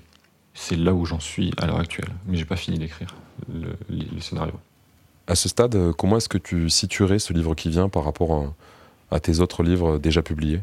C'est 0.53 0.75
là 0.75 0.93
où 0.93 1.05
j'en 1.05 1.19
suis 1.19 1.51
à 1.57 1.65
l'heure 1.65 1.79
actuelle, 1.79 2.09
mais 2.27 2.37
j'ai 2.37 2.45
pas 2.45 2.55
fini 2.55 2.77
d'écrire 2.77 3.13
le, 3.51 3.75
scénario. 4.21 4.53
À 5.27 5.35
ce 5.35 5.49
stade, 5.49 5.91
comment 5.97 6.17
est-ce 6.17 6.29
que 6.29 6.37
tu 6.37 6.69
situerais 6.69 7.19
ce 7.19 7.33
livre 7.33 7.55
qui 7.55 7.69
vient 7.69 7.89
par 7.89 8.05
rapport 8.05 8.53
à, 9.11 9.19
tes 9.19 9.39
autres 9.39 9.63
livres 9.63 9.97
déjà 9.97 10.21
publiés? 10.21 10.61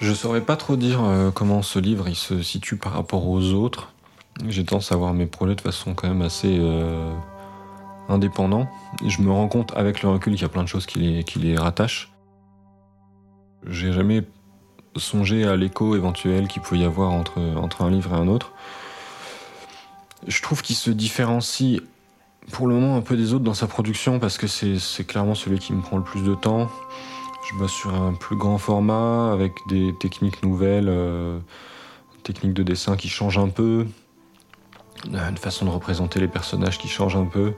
Je 0.00 0.14
saurais 0.14 0.40
pas 0.40 0.56
trop 0.56 0.76
dire 0.76 1.04
euh, 1.04 1.30
comment 1.30 1.60
ce 1.60 1.78
livre 1.78 2.08
il 2.08 2.16
se 2.16 2.42
situe 2.42 2.76
par 2.76 2.94
rapport 2.94 3.28
aux 3.28 3.52
autres. 3.52 3.92
J'ai 4.48 4.64
tendance 4.64 4.92
à 4.92 4.96
voir 4.96 5.12
mes 5.12 5.26
projets 5.26 5.54
de 5.54 5.60
façon 5.60 5.94
quand 5.94 6.08
même 6.08 6.22
assez 6.22 6.56
euh, 6.58 7.12
indépendant. 8.10 8.68
Je 9.06 9.22
me 9.22 9.30
rends 9.30 9.48
compte 9.48 9.72
avec 9.76 10.02
le 10.02 10.08
recul 10.08 10.34
qu'il 10.34 10.42
y 10.42 10.44
a 10.44 10.48
plein 10.48 10.62
de 10.62 10.68
choses 10.68 10.86
qui 10.86 10.98
les, 10.98 11.24
qui 11.24 11.38
les 11.38 11.56
rattachent. 11.56 12.12
J'ai 13.66 13.92
jamais 13.92 14.22
songé 14.96 15.44
à 15.44 15.56
l'écho 15.56 15.94
éventuel 15.94 16.48
qu'il 16.48 16.62
pouvait 16.62 16.80
y 16.80 16.84
avoir 16.84 17.12
entre, 17.12 17.40
entre 17.56 17.82
un 17.82 17.90
livre 17.90 18.14
et 18.14 18.18
un 18.18 18.28
autre. 18.28 18.52
Je 20.26 20.42
trouve 20.42 20.62
qu'il 20.62 20.76
se 20.76 20.90
différencie 20.90 21.80
pour 22.52 22.66
le 22.66 22.74
moment 22.74 22.96
un 22.96 23.00
peu 23.00 23.16
des 23.16 23.32
autres 23.32 23.44
dans 23.44 23.54
sa 23.54 23.66
production 23.66 24.18
parce 24.18 24.36
que 24.36 24.46
c'est 24.46 25.04
clairement 25.04 25.34
celui 25.34 25.58
qui 25.58 25.72
me 25.72 25.80
prend 25.80 25.96
le 25.96 26.02
plus 26.02 26.22
de 26.22 26.34
temps. 26.34 26.68
Je 27.50 27.58
bosse 27.58 27.72
sur 27.72 27.94
un 27.94 28.14
plus 28.14 28.36
grand 28.36 28.58
format 28.58 29.32
avec 29.32 29.52
des 29.68 29.94
techniques 29.98 30.42
nouvelles, 30.42 30.88
euh, 30.88 31.38
techniques 32.22 32.54
de 32.54 32.62
dessin 32.62 32.96
qui 32.96 33.08
changent 33.08 33.38
un 33.38 33.48
peu, 33.48 33.86
une 35.06 35.36
façon 35.36 35.64
de 35.64 35.70
représenter 35.70 36.20
les 36.20 36.28
personnages 36.28 36.78
qui 36.78 36.88
change 36.88 37.16
un 37.16 37.24
peu 37.24 37.54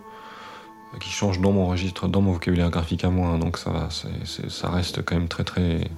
qui 1.00 1.10
change 1.10 1.40
dans 1.40 1.52
mon 1.52 1.66
registre, 1.66 2.08
dans 2.08 2.20
mon 2.20 2.32
vocabulaire 2.32 2.70
graphique 2.70 3.04
à 3.04 3.10
moi. 3.10 3.28
Hein, 3.28 3.38
donc 3.38 3.58
ça, 3.58 3.88
ça 4.48 4.70
reste 4.70 5.02
quand 5.04 5.14
même 5.14 5.28
très 5.28 5.44
très. 5.44 5.90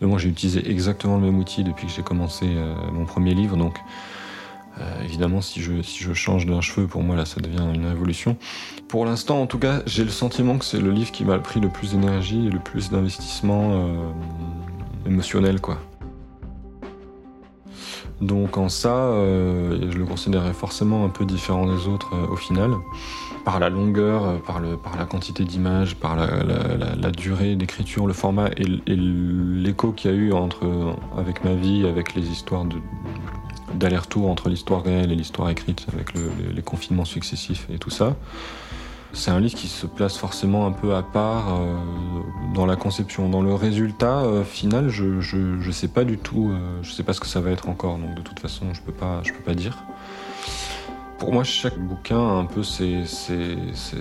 Mais 0.00 0.06
moi 0.06 0.18
j'ai 0.18 0.28
utilisé 0.28 0.68
exactement 0.70 1.16
le 1.16 1.22
même 1.22 1.38
outil 1.38 1.64
depuis 1.64 1.86
que 1.86 1.92
j'ai 1.92 2.02
commencé 2.02 2.46
euh, 2.48 2.74
mon 2.92 3.04
premier 3.04 3.34
livre. 3.34 3.56
Donc 3.56 3.78
euh, 4.80 5.04
évidemment 5.04 5.40
si 5.40 5.60
je, 5.60 6.12
change 6.12 6.46
d'un 6.46 6.60
cheveu, 6.60 6.86
pour 6.86 7.02
moi 7.02 7.16
là 7.16 7.24
ça 7.24 7.40
devient 7.40 7.64
une 7.74 7.86
révolution. 7.86 8.36
Pour 8.88 9.06
l'instant 9.06 9.40
en 9.40 9.46
tout 9.46 9.58
cas 9.58 9.82
j'ai 9.86 10.04
le 10.04 10.10
sentiment 10.10 10.58
que 10.58 10.64
c'est 10.64 10.80
le 10.80 10.90
livre 10.90 11.12
qui 11.12 11.24
m'a 11.24 11.38
pris 11.38 11.60
le 11.60 11.68
plus 11.68 11.92
d'énergie 11.92 12.46
et 12.46 12.50
le 12.50 12.58
plus 12.58 12.90
d'investissement 12.90 13.70
euh, 13.72 14.10
émotionnel 15.06 15.60
quoi. 15.60 15.78
Donc 18.22 18.56
en 18.56 18.68
ça, 18.68 19.10
je 19.14 19.98
le 19.98 20.04
considérais 20.04 20.54
forcément 20.54 21.04
un 21.04 21.10
peu 21.10 21.26
différent 21.26 21.66
des 21.66 21.86
autres 21.86 22.16
au 22.30 22.36
final 22.36 22.70
par 23.44 23.58
la 23.58 23.68
longueur, 23.68 24.24
euh, 24.24 24.36
par, 24.38 24.60
le, 24.60 24.76
par 24.76 24.96
la 24.96 25.04
quantité 25.04 25.44
d'images, 25.44 25.96
par 25.96 26.16
la, 26.16 27.10
durée 27.10 27.56
d'écriture, 27.56 28.06
le 28.06 28.12
format 28.12 28.48
et, 28.56 28.64
l'écho 28.96 29.92
qu'il 29.92 30.10
y 30.10 30.14
a 30.14 30.16
eu 30.16 30.32
entre, 30.32 30.96
avec 31.16 31.44
ma 31.44 31.54
vie, 31.54 31.86
avec 31.86 32.14
les 32.14 32.28
histoires 32.28 32.64
d'aller-retour 33.74 34.28
entre 34.28 34.48
l'histoire 34.48 34.82
réelle 34.82 35.12
et 35.12 35.14
l'histoire 35.14 35.50
écrite, 35.50 35.86
avec 35.92 36.14
les 36.14 36.62
confinements 36.62 37.04
successifs 37.04 37.66
et 37.72 37.78
tout 37.78 37.90
ça. 37.90 38.16
C'est 39.14 39.30
un 39.30 39.40
livre 39.40 39.54
qui 39.54 39.68
se 39.68 39.86
place 39.86 40.16
forcément 40.16 40.66
un 40.66 40.72
peu 40.72 40.94
à 40.94 41.02
part 41.02 41.60
euh, 41.60 41.76
dans 42.54 42.66
la 42.66 42.76
conception. 42.76 43.28
Dans 43.28 43.42
le 43.42 43.54
résultat 43.54 44.20
euh, 44.20 44.42
final, 44.42 44.88
je, 44.88 45.04
ne 45.36 45.72
sais 45.72 45.88
pas 45.88 46.04
du 46.04 46.18
tout, 46.18 46.52
je 46.82 46.90
sais 46.90 47.02
pas 47.02 47.12
ce 47.12 47.20
que 47.20 47.26
ça 47.26 47.40
va 47.40 47.50
être 47.50 47.68
encore, 47.68 47.98
donc 47.98 48.14
de 48.14 48.22
toute 48.22 48.40
façon, 48.40 48.72
je 48.72 48.80
peux 48.80 48.92
pas, 48.92 49.20
je 49.22 49.32
peux 49.32 49.42
pas 49.42 49.54
dire. 49.54 49.76
Pour 51.22 51.32
moi, 51.32 51.44
chaque 51.44 51.78
bouquin 51.78 52.18
a 52.18 52.32
un 52.32 52.46
peu 52.46 52.64
ses, 52.64 53.04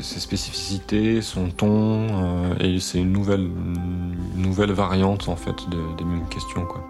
spécificités, 0.02 1.21
son 1.21 1.52
ton, 1.52 2.08
euh, 2.10 2.56
et 2.60 2.80
c'est 2.80 2.97
une 2.97 3.12
nouvelle, 3.12 3.47
nouvelle 4.36 4.71
variante 4.71 5.30
en 5.30 5.36
fait 5.36 5.54
des 6.00 6.04
mêmes 6.04 6.28
questions. 6.30 6.65
Quoi. 6.65 6.84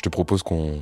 Je 0.00 0.02
te 0.02 0.08
propose 0.08 0.42
qu'on 0.42 0.80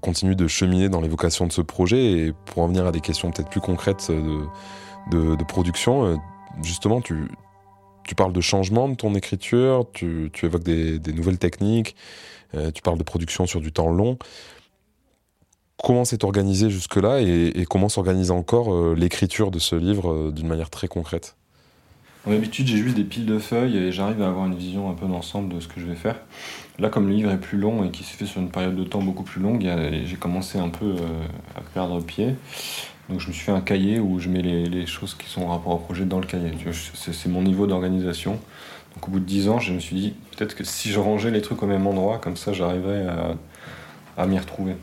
continue 0.00 0.36
de 0.36 0.46
cheminer 0.46 0.88
dans 0.88 1.00
l'évocation 1.00 1.44
de 1.44 1.50
ce 1.50 1.60
projet 1.60 2.12
et 2.12 2.32
pour 2.32 2.62
en 2.62 2.68
venir 2.68 2.86
à 2.86 2.92
des 2.92 3.00
questions 3.00 3.32
peut-être 3.32 3.50
plus 3.50 3.60
concrètes 3.60 4.12
de, 4.12 5.34
de, 5.34 5.42
production, 5.42 6.04
euh, 6.04 6.16
justement, 6.62 7.00
tu, 7.00 7.26
parles 8.16 8.32
de 8.32 8.40
changement 8.40 8.88
de 8.88 8.94
ton 8.94 9.16
écriture, 9.16 9.86
tu, 9.92 10.30
évoques 10.40 10.62
des, 10.62 11.00
nouvelles 11.12 11.38
techniques, 11.38 11.96
euh, 12.54 12.70
tu 12.70 12.80
parles 12.80 12.98
de 12.98 13.02
production 13.02 13.44
sur 13.44 13.60
du 13.60 13.72
temps 13.72 13.90
long. 13.90 14.18
Comment 15.82 16.04
s'est 16.04 16.24
organisé 16.24 16.70
jusque-là 16.70 17.22
et, 17.22 17.66
comment 17.68 17.88
s'organise 17.88 18.30
encore 18.30 18.72
euh, 18.72 18.94
l'écriture 18.96 19.50
de 19.50 19.58
ce 19.58 19.74
livre 19.74 20.30
d'une 20.30 20.46
manière 20.46 20.70
très 20.70 20.86
concrète? 20.86 21.34
D'habitude, 22.26 22.68
j'ai 22.68 22.76
juste 22.76 22.94
des 22.94 23.02
piles 23.02 23.26
de 23.26 23.40
feuilles 23.40 23.76
et 23.76 23.90
j'arrive 23.90 24.22
à 24.22 24.28
avoir 24.28 24.46
une 24.46 24.54
vision 24.54 24.88
un 24.88 24.94
peu 24.94 25.06
d'ensemble 25.06 25.52
de 25.52 25.58
ce 25.58 25.66
que 25.66 25.80
je 25.80 25.86
vais 25.86 25.96
faire. 25.96 26.20
Là, 26.78 26.88
comme 26.88 27.08
le 27.08 27.14
livre 27.14 27.32
est 27.32 27.40
plus 27.40 27.58
long 27.58 27.84
et 27.84 27.90
qui 27.90 28.04
s'est 28.04 28.16
fait 28.16 28.26
sur 28.26 28.40
une 28.40 28.50
période 28.50 28.76
de 28.76 28.84
temps 28.84 29.02
beaucoup 29.02 29.24
plus 29.24 29.40
longue, 29.42 29.68
j'ai 30.04 30.16
commencé 30.16 30.58
un 30.58 30.68
peu 30.68 30.86
euh, 30.86 31.26
à 31.56 31.60
perdre 31.74 32.00
pied. 32.00 32.36
Donc 33.08 33.18
je 33.18 33.26
me 33.26 33.32
suis 33.32 33.42
fait 33.42 33.52
un 33.52 33.60
cahier 33.60 33.98
où 33.98 34.20
je 34.20 34.28
mets 34.28 34.40
les, 34.40 34.86
choses 34.86 35.14
qui 35.14 35.28
sont 35.28 35.42
en 35.42 35.48
rapport 35.48 35.74
au 35.74 35.78
projet 35.78 36.04
dans 36.04 36.20
le 36.20 36.26
cahier. 36.26 36.52
C'est 36.94 37.28
mon 37.28 37.42
niveau 37.42 37.66
d'organisation. 37.66 38.38
Donc 38.94 39.08
au 39.08 39.10
bout 39.10 39.20
de 39.20 39.24
10 39.24 39.48
ans, 39.48 39.58
je 39.58 39.72
me 39.72 39.80
suis 39.80 39.96
dit, 39.96 40.14
peut-être 40.36 40.54
que 40.54 40.62
si 40.62 40.90
je 40.90 41.00
rangeais 41.00 41.32
les 41.32 41.42
trucs 41.42 41.60
au 41.62 41.66
même 41.66 41.86
endroit, 41.88 42.18
comme 42.18 42.36
ça 42.36 42.52
j'arriverais 42.52 43.04
à, 44.16 44.26
m'y 44.26 44.38
retrouver. 44.38 44.76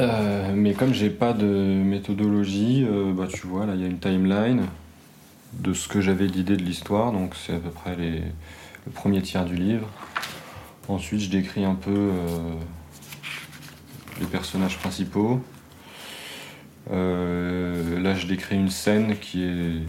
Euh, 0.00 0.52
mais 0.54 0.74
comme 0.74 0.92
j'ai 0.92 1.10
pas 1.10 1.32
de 1.32 1.46
méthodologie, 1.46 2.84
euh, 2.90 3.12
bah, 3.12 3.28
tu 3.28 3.46
vois, 3.46 3.64
là 3.64 3.74
il 3.76 3.80
y 3.80 3.84
a 3.84 3.86
une 3.86 3.98
timeline 3.98 4.62
de 5.54 5.72
ce 5.72 5.88
que 5.88 6.00
j'avais 6.00 6.26
l'idée 6.26 6.56
de 6.56 6.62
l'histoire, 6.62 7.12
donc 7.12 7.34
c'est 7.34 7.54
à 7.54 7.58
peu 7.58 7.70
près 7.70 7.96
le 7.96 8.92
premier 8.92 9.22
tiers 9.22 9.44
du 9.44 9.56
livre. 9.56 9.88
Ensuite, 10.88 11.20
je 11.20 11.30
décris 11.30 11.64
un 11.64 11.76
peu 11.76 11.90
euh, 11.90 12.54
les 14.18 14.26
personnages 14.26 14.76
principaux. 14.78 15.40
Euh, 16.90 18.00
là, 18.00 18.14
je 18.14 18.26
décris 18.26 18.56
une 18.56 18.70
scène 18.70 19.16
qui 19.18 19.44
est 19.44 19.82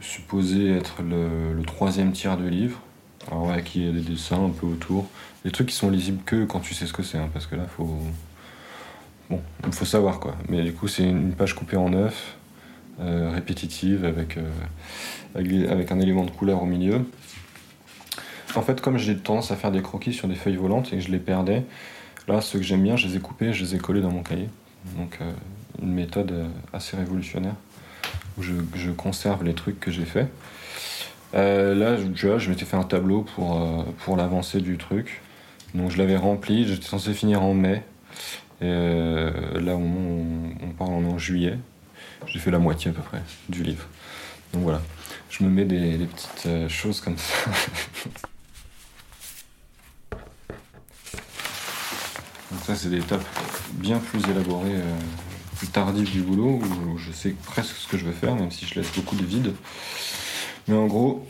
supposée 0.00 0.72
être 0.72 1.02
le, 1.02 1.62
troisième 1.64 2.12
tiers 2.12 2.36
du 2.36 2.48
livre. 2.48 2.80
Alors, 3.30 3.48
ouais, 3.48 3.62
qui 3.62 3.86
a 3.86 3.92
des 3.92 4.00
dessins 4.00 4.46
un 4.46 4.50
peu 4.50 4.66
autour. 4.66 5.06
Des 5.44 5.50
trucs 5.50 5.68
qui 5.68 5.74
sont 5.74 5.90
lisibles 5.90 6.22
que 6.24 6.44
quand 6.44 6.60
tu 6.60 6.72
sais 6.72 6.86
ce 6.86 6.92
que 6.92 7.02
c'est, 7.02 7.18
hein, 7.18 7.28
parce 7.32 7.46
que 7.46 7.54
là, 7.54 7.66
faut. 7.66 7.98
Bon, 9.28 9.40
il 9.66 9.72
faut 9.72 9.84
savoir 9.84 10.18
quoi. 10.18 10.34
Mais 10.48 10.62
du 10.62 10.72
coup, 10.72 10.88
c'est 10.88 11.04
une 11.04 11.34
page 11.34 11.54
coupée 11.54 11.76
en 11.76 11.90
neuf, 11.90 12.36
répétitive, 13.00 14.04
avec, 14.04 14.38
avec 15.34 15.92
un 15.92 16.00
élément 16.00 16.24
de 16.24 16.30
couleur 16.30 16.62
au 16.62 16.66
milieu. 16.66 17.04
En 18.54 18.62
fait, 18.62 18.80
comme 18.80 18.98
j'ai 18.98 19.16
tendance 19.16 19.50
à 19.50 19.56
faire 19.56 19.70
des 19.70 19.82
croquis 19.82 20.12
sur 20.12 20.28
des 20.28 20.34
feuilles 20.34 20.56
volantes 20.56 20.92
et 20.92 20.96
que 20.96 21.02
je 21.02 21.10
les 21.10 21.18
perdais, 21.18 21.64
là, 22.28 22.40
ceux 22.40 22.58
que 22.58 22.64
j'aime 22.64 22.82
bien, 22.82 22.96
je 22.96 23.06
les 23.06 23.16
ai 23.16 23.20
coupés, 23.20 23.52
je 23.52 23.64
les 23.64 23.74
ai 23.74 23.78
collés 23.78 24.00
dans 24.00 24.10
mon 24.10 24.22
cahier. 24.22 24.48
Donc, 24.96 25.18
euh, 25.20 25.32
une 25.80 25.92
méthode 25.92 26.32
euh, 26.32 26.48
assez 26.72 26.96
révolutionnaire 26.96 27.54
où 28.36 28.42
je, 28.42 28.90
conserve 28.90 29.44
les 29.44 29.54
trucs 29.54 29.80
que 29.80 29.90
j'ai 29.90 30.04
faits. 30.04 30.28
Euh, 31.34 31.74
là, 31.74 31.96
vois, 31.96 32.38
je 32.38 32.50
m'étais 32.50 32.64
fait 32.64 32.76
un 32.76 32.82
tableau 32.82 33.22
pour, 33.22 33.86
pour 34.04 34.16
l'avancée 34.16 34.60
du 34.60 34.76
truc. 34.76 35.22
Donc, 35.74 35.90
je 35.90 35.98
l'avais 35.98 36.16
rempli, 36.16 36.66
j'étais 36.66 36.86
censé 36.86 37.14
finir 37.14 37.42
en 37.42 37.54
mai. 37.54 37.82
Et 38.60 38.66
là, 38.68 39.76
on, 39.76 40.24
on 40.62 40.68
parle 40.76 40.92
en 40.92 41.18
juillet. 41.18 41.58
J'ai 42.26 42.38
fait 42.38 42.50
la 42.50 42.58
moitié 42.58 42.90
à 42.90 42.94
peu 42.94 43.02
près 43.02 43.22
du 43.48 43.62
livre. 43.62 43.86
Donc 44.52 44.62
voilà, 44.62 44.82
je 45.30 45.44
me 45.44 45.48
mets 45.50 45.64
des 45.64 46.06
petites 46.06 46.68
choses 46.68 47.00
comme 47.00 47.16
ça. 47.18 47.50
Donc 52.52 52.60
ça, 52.64 52.74
c'est 52.74 52.90
des 52.90 52.98
étapes 52.98 53.24
bien 53.72 53.98
plus 53.98 54.22
élaborées, 54.28 54.74
euh, 54.74 54.98
plus 55.56 55.68
tardives 55.68 56.10
du 56.10 56.20
boulot, 56.20 56.60
où 56.60 56.98
je 56.98 57.10
sais 57.10 57.34
presque 57.46 57.74
ce 57.76 57.88
que 57.88 57.96
je 57.96 58.04
veux 58.04 58.12
faire, 58.12 58.34
même 58.34 58.50
si 58.50 58.66
je 58.66 58.74
laisse 58.74 58.92
beaucoup 58.94 59.16
de 59.16 59.24
vide. 59.24 59.54
Mais 60.68 60.76
en 60.76 60.86
gros, 60.86 61.26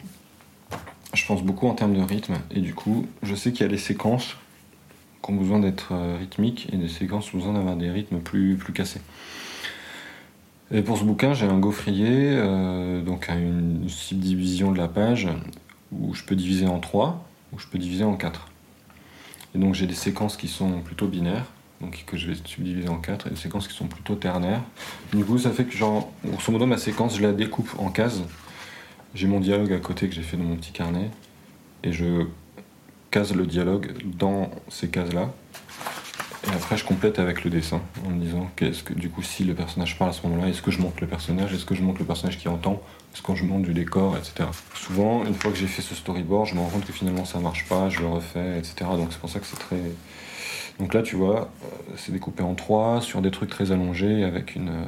je 1.15 1.25
pense 1.25 1.43
beaucoup 1.43 1.69
en 1.69 1.75
termes 1.75 1.95
de 1.95 2.03
rythme, 2.03 2.35
et 2.51 2.61
du 2.61 2.75
coup, 2.75 3.07
je 3.23 3.37
sais 3.37 3.53
qu'il 3.53 3.61
y 3.61 3.65
a 3.65 3.69
des 3.69 3.79
séquences 3.79 4.37
qui 5.23 5.31
ont 5.31 5.37
besoin 5.37 5.61
d'être 5.61 5.93
euh, 5.93 6.17
rythmiques, 6.19 6.69
et 6.73 6.77
des 6.77 6.89
séquences 6.89 7.31
qui 7.31 7.37
ont 7.37 7.39
besoin 7.39 7.55
d'avoir 7.55 7.77
des 7.77 7.91
rythmes 7.91 8.19
plus, 8.19 8.57
plus 8.57 8.73
cassés. 8.73 9.01
Et 10.75 10.81
pour 10.81 10.97
ce 10.97 11.05
bouquin, 11.05 11.35
j'ai 11.35 11.45
un 11.45 11.59
gaufrier, 11.59 12.09
euh, 12.11 13.03
donc 13.03 13.29
une 13.29 13.91
subdivision 13.91 14.73
de 14.73 14.79
la 14.79 14.89
page, 14.89 15.29
où 15.93 16.15
je 16.15 16.25
peux 16.25 16.35
diviser 16.35 16.67
en 16.67 16.81
trois, 16.81 17.29
ou 17.53 17.59
je 17.59 17.67
peux 17.67 17.79
diviser 17.79 18.05
en 18.05 18.17
quatre. 18.17 18.49
Et 19.55 19.59
donc 19.59 19.75
j'ai 19.75 19.87
des 19.87 19.95
séquences 19.95 20.39
qui 20.39 20.49
sont 20.49 20.81
plutôt 20.81 21.07
binaires, 21.09 21.45
donc 21.83 22.05
que 22.07 22.17
je 22.17 22.27
vais 22.27 22.35
subdiviser 22.43 22.89
en 22.89 22.97
quatre, 22.97 23.27
et 23.27 23.31
des 23.31 23.37
séquences 23.37 23.69
qui 23.69 23.75
sont 23.75 23.87
plutôt 23.87 24.15
ternaires. 24.15 24.63
Du 25.13 25.23
coup, 25.27 25.37
ça 25.37 25.51
fait 25.51 25.65
que, 25.65 25.77
genre, 25.77 26.11
grosso 26.25 26.51
modo, 26.51 26.65
ma 26.65 26.79
séquence, 26.79 27.19
je 27.19 27.23
la 27.23 27.33
découpe 27.33 27.71
en 27.77 27.91
cases. 27.91 28.23
J'ai 29.15 29.27
mon 29.27 29.41
dialogue 29.41 29.75
à 29.75 29.79
côté 29.79 30.09
que 30.09 30.15
j'ai 30.15 30.23
fait 30.23 30.39
dans 30.39 30.45
mon 30.45 30.57
petit 30.57 30.73
carnet, 30.73 31.11
et 31.85 31.93
je 31.93 32.25
case 33.11 33.35
le 33.35 33.45
dialogue 33.45 33.93
dans 34.07 34.51
ces 34.71 34.89
cases-là. 34.89 35.35
Et 36.45 36.55
après, 36.55 36.77
je 36.77 36.85
complète 36.85 37.19
avec 37.19 37.45
le 37.45 37.51
dessin 37.51 37.81
en 38.05 38.11
me 38.11 38.21
disant 38.21 38.51
qu'est-ce 38.57 38.83
que, 38.83 38.95
du 38.95 39.09
coup, 39.09 39.23
si 39.23 39.45
le 39.45 39.55
personnage 39.55 39.97
parle 39.97 40.11
à 40.11 40.13
ce 40.13 40.27
moment-là, 40.27 40.49
est-ce 40.49 40.63
que 40.63 40.73
je 40.73 40.81
montre 40.81 40.97
le 41.01 41.07
personnage, 41.07 41.55
est-ce 41.55 41.65
que 41.65 41.75
je 41.75 41.83
montre 41.83 42.01
le 42.01 42.05
personnage 42.05 42.39
qui 42.39 42.49
entend, 42.49 42.83
est-ce 43.15 43.23
que 43.23 43.35
je 43.35 43.45
montre 43.45 43.63
du 43.63 43.75
décor, 43.75 44.17
etc. 44.17 44.49
Souvent, 44.75 45.25
une 45.25 45.35
fois 45.35 45.53
que 45.53 45.57
j'ai 45.57 45.69
fait 45.69 45.83
ce 45.83 45.95
storyboard, 45.95 46.49
je 46.49 46.55
me 46.55 46.61
rends 46.61 46.69
compte 46.69 46.85
que 46.85 46.93
finalement 46.93 47.25
ça 47.25 47.39
marche 47.39 47.69
pas, 47.69 47.89
je 47.89 48.01
le 48.01 48.07
refais, 48.07 48.59
etc. 48.59 48.75
Donc 48.97 49.09
c'est 49.13 49.21
pour 49.21 49.31
ça 49.31 49.39
que 49.39 49.47
c'est 49.47 49.59
très. 49.59 49.81
Donc 50.81 50.95
là, 50.95 51.03
tu 51.03 51.15
vois, 51.15 51.51
euh, 51.63 51.67
c'est 51.97 52.11
découpé 52.11 52.43
en 52.43 52.55
trois 52.55 53.01
sur 53.01 53.23
des 53.23 53.31
trucs 53.31 53.51
très 53.51 53.71
allongés 53.71 54.25
avec 54.25 54.57
une. 54.57 54.71
Euh, 54.71 54.85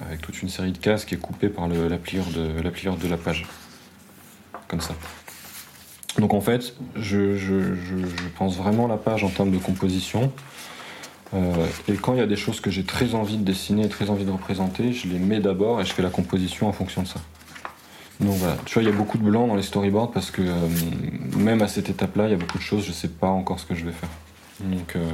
avec 0.00 0.20
toute 0.20 0.42
une 0.42 0.48
série 0.48 0.72
de 0.72 0.78
cases 0.78 1.04
qui 1.04 1.14
est 1.14 1.18
coupée 1.18 1.48
par 1.48 1.68
la, 1.68 1.96
pliure 1.96 2.26
de, 2.26 2.60
la 2.60 2.70
pliure 2.70 2.96
de 2.96 3.08
la 3.08 3.16
page. 3.16 3.46
Comme 4.68 4.80
ça. 4.80 4.94
Donc 6.18 6.32
en 6.32 6.40
fait, 6.40 6.74
je, 6.94 7.36
je, 7.36 7.74
je 7.74 8.28
pense 8.38 8.56
vraiment 8.56 8.86
la 8.86 8.96
page 8.96 9.24
en 9.24 9.30
termes 9.30 9.50
de 9.50 9.58
composition. 9.58 10.32
Euh, 11.34 11.66
et 11.88 11.94
quand 11.94 12.12
il 12.14 12.18
y 12.18 12.22
a 12.22 12.26
des 12.26 12.36
choses 12.36 12.60
que 12.60 12.70
j'ai 12.70 12.84
très 12.84 13.14
envie 13.14 13.36
de 13.36 13.44
dessiner, 13.44 13.88
très 13.88 14.10
envie 14.10 14.24
de 14.24 14.30
représenter, 14.30 14.92
je 14.92 15.08
les 15.08 15.18
mets 15.18 15.40
d'abord 15.40 15.80
et 15.80 15.84
je 15.84 15.92
fais 15.92 16.02
la 16.02 16.10
composition 16.10 16.68
en 16.68 16.72
fonction 16.72 17.02
de 17.02 17.08
ça. 17.08 17.20
Donc 18.20 18.36
voilà, 18.36 18.56
tu 18.64 18.74
vois, 18.74 18.82
il 18.84 18.88
y 18.88 18.92
a 18.92 18.94
beaucoup 18.94 19.18
de 19.18 19.24
blanc 19.24 19.48
dans 19.48 19.56
les 19.56 19.62
storyboards 19.62 20.12
parce 20.12 20.30
que 20.30 20.42
euh, 20.42 20.68
même 21.36 21.62
à 21.62 21.68
cette 21.68 21.90
étape-là, 21.90 22.26
il 22.26 22.30
y 22.30 22.34
a 22.34 22.36
beaucoup 22.36 22.58
de 22.58 22.62
choses, 22.62 22.84
je 22.84 22.90
ne 22.90 22.94
sais 22.94 23.08
pas 23.08 23.26
encore 23.26 23.58
ce 23.58 23.66
que 23.66 23.74
je 23.74 23.84
vais 23.84 23.92
faire. 23.92 24.10
Donc 24.60 24.94
euh, 24.94 25.10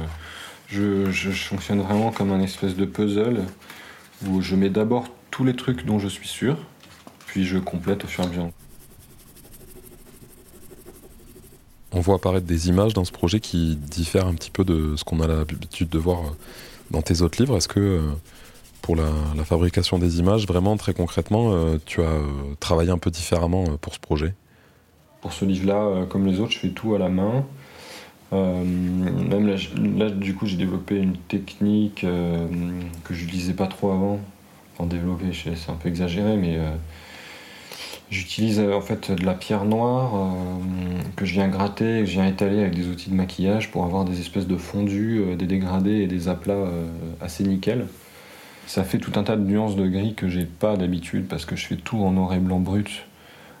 je, 0.67 1.09
je, 1.09 1.31
fonctionne 1.31 1.81
vraiment 1.81 2.11
comme 2.11 2.31
un 2.31 2.41
espèce 2.41 2.75
de 2.75 2.85
puzzle 2.85 3.41
où 4.27 4.41
je 4.41 4.55
mets 4.55 4.69
d'abord 4.69 5.07
tous 5.31 5.43
les 5.43 5.55
trucs 5.55 5.83
dont 5.83 5.97
je 5.97 6.07
suis 6.07 6.27
sûr, 6.27 6.57
puis 7.25 7.43
je 7.43 7.57
complète 7.57 8.03
au 8.03 8.07
fur 8.07 8.23
et 8.23 8.27
à 8.27 8.29
mesure. 8.29 8.49
On 11.93 11.99
voit 11.99 12.15
apparaître 12.15 12.45
des 12.45 12.69
images 12.69 12.93
dans 12.93 13.05
ce 13.05 13.11
projet 13.11 13.39
qui 13.39 13.75
diffèrent 13.75 14.27
un 14.27 14.33
petit 14.33 14.51
peu 14.51 14.63
de 14.63 14.95
ce 14.95 15.03
qu'on 15.03 15.19
a 15.19 15.27
l'habitude 15.27 15.89
de 15.89 15.97
voir 15.97 16.19
euh, 16.19 16.29
dans 16.91 17.01
tes 17.01 17.21
autres 17.21 17.41
livres. 17.41 17.57
Est-ce 17.57 17.67
que 17.67 17.79
euh, 17.79 18.01
pour 18.81 18.95
la, 18.95 19.11
fabrication 19.43 19.99
des 19.99 20.19
images, 20.19 20.47
vraiment 20.47 20.77
très 20.77 20.93
concrètement, 20.93 21.53
euh, 21.53 21.77
tu 21.85 22.01
as 22.01 22.19
travaillé 22.59 22.89
un 22.89 22.97
peu 22.97 23.11
différemment 23.11 23.65
pour 23.81 23.93
ce 23.93 23.99
projet? 23.99 24.33
Pour 25.21 25.33
ce 25.33 25.45
livre-là, 25.45 26.05
comme 26.09 26.25
les 26.25 26.39
autres, 26.39 26.53
je 26.53 26.59
fais 26.59 26.69
tout 26.69 26.95
à 26.95 26.97
la 26.97 27.09
main. 27.09 27.45
même 28.31 29.55
là, 29.97 30.09
du 30.09 30.33
coup, 30.33 30.47
j'ai 30.47 30.57
développé 30.57 30.95
une 30.95 31.15
technique 31.15 32.01
que 32.01 33.13
je 33.13 33.23
n'utilisais 33.23 33.53
pas 33.53 33.67
trop 33.67 33.91
avant. 33.91 34.19
En 34.79 34.87
développer, 34.87 35.25
c'est 35.31 35.71
un 35.71 35.75
peu 35.75 35.89
exagéré, 35.89 36.37
mais 36.37 36.57
J'utilise 38.11 38.59
euh, 38.59 38.73
en 38.75 38.81
fait 38.81 39.09
de 39.09 39.25
la 39.25 39.33
pierre 39.33 39.63
noire 39.63 40.11
euh, 40.15 41.01
que 41.15 41.25
je 41.25 41.31
viens 41.31 41.47
gratter 41.47 42.01
que 42.01 42.05
je 42.05 42.11
viens 42.11 42.27
étaler 42.27 42.59
avec 42.59 42.75
des 42.75 42.87
outils 42.87 43.09
de 43.09 43.15
maquillage 43.15 43.71
pour 43.71 43.85
avoir 43.85 44.03
des 44.03 44.19
espèces 44.19 44.47
de 44.47 44.57
fondus, 44.57 45.19
euh, 45.19 45.35
des 45.37 45.45
dégradés 45.45 46.01
et 46.01 46.07
des 46.07 46.27
aplats 46.27 46.67
assez 47.21 47.45
nickel. 47.45 47.87
Ça 48.67 48.83
fait 48.83 48.97
tout 48.97 49.17
un 49.17 49.23
tas 49.23 49.37
de 49.37 49.43
nuances 49.43 49.77
de 49.77 49.87
gris 49.87 50.13
que 50.13 50.27
j'ai 50.27 50.43
pas 50.43 50.75
d'habitude 50.75 51.27
parce 51.29 51.45
que 51.45 51.55
je 51.55 51.65
fais 51.65 51.77
tout 51.77 51.97
en 51.97 52.11
noir 52.11 52.33
et 52.33 52.39
blanc 52.39 52.59
brut. 52.59 53.05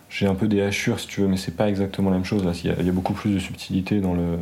J'ai 0.09 0.27
un 0.27 0.35
peu 0.35 0.49
des 0.49 0.61
hachures 0.61 0.99
si 0.99 1.07
tu 1.07 1.21
veux, 1.21 1.27
mais 1.27 1.37
c'est 1.37 1.55
pas 1.55 1.69
exactement 1.69 2.09
la 2.09 2.17
même 2.17 2.25
chose. 2.25 2.43
Il 2.65 2.85
y, 2.85 2.89
a, 2.89 2.91
beaucoup 2.91 3.13
plus 3.13 3.33
de 3.33 3.39
subtilité 3.39 4.01
dans, 4.01 4.13
le, 4.13 4.37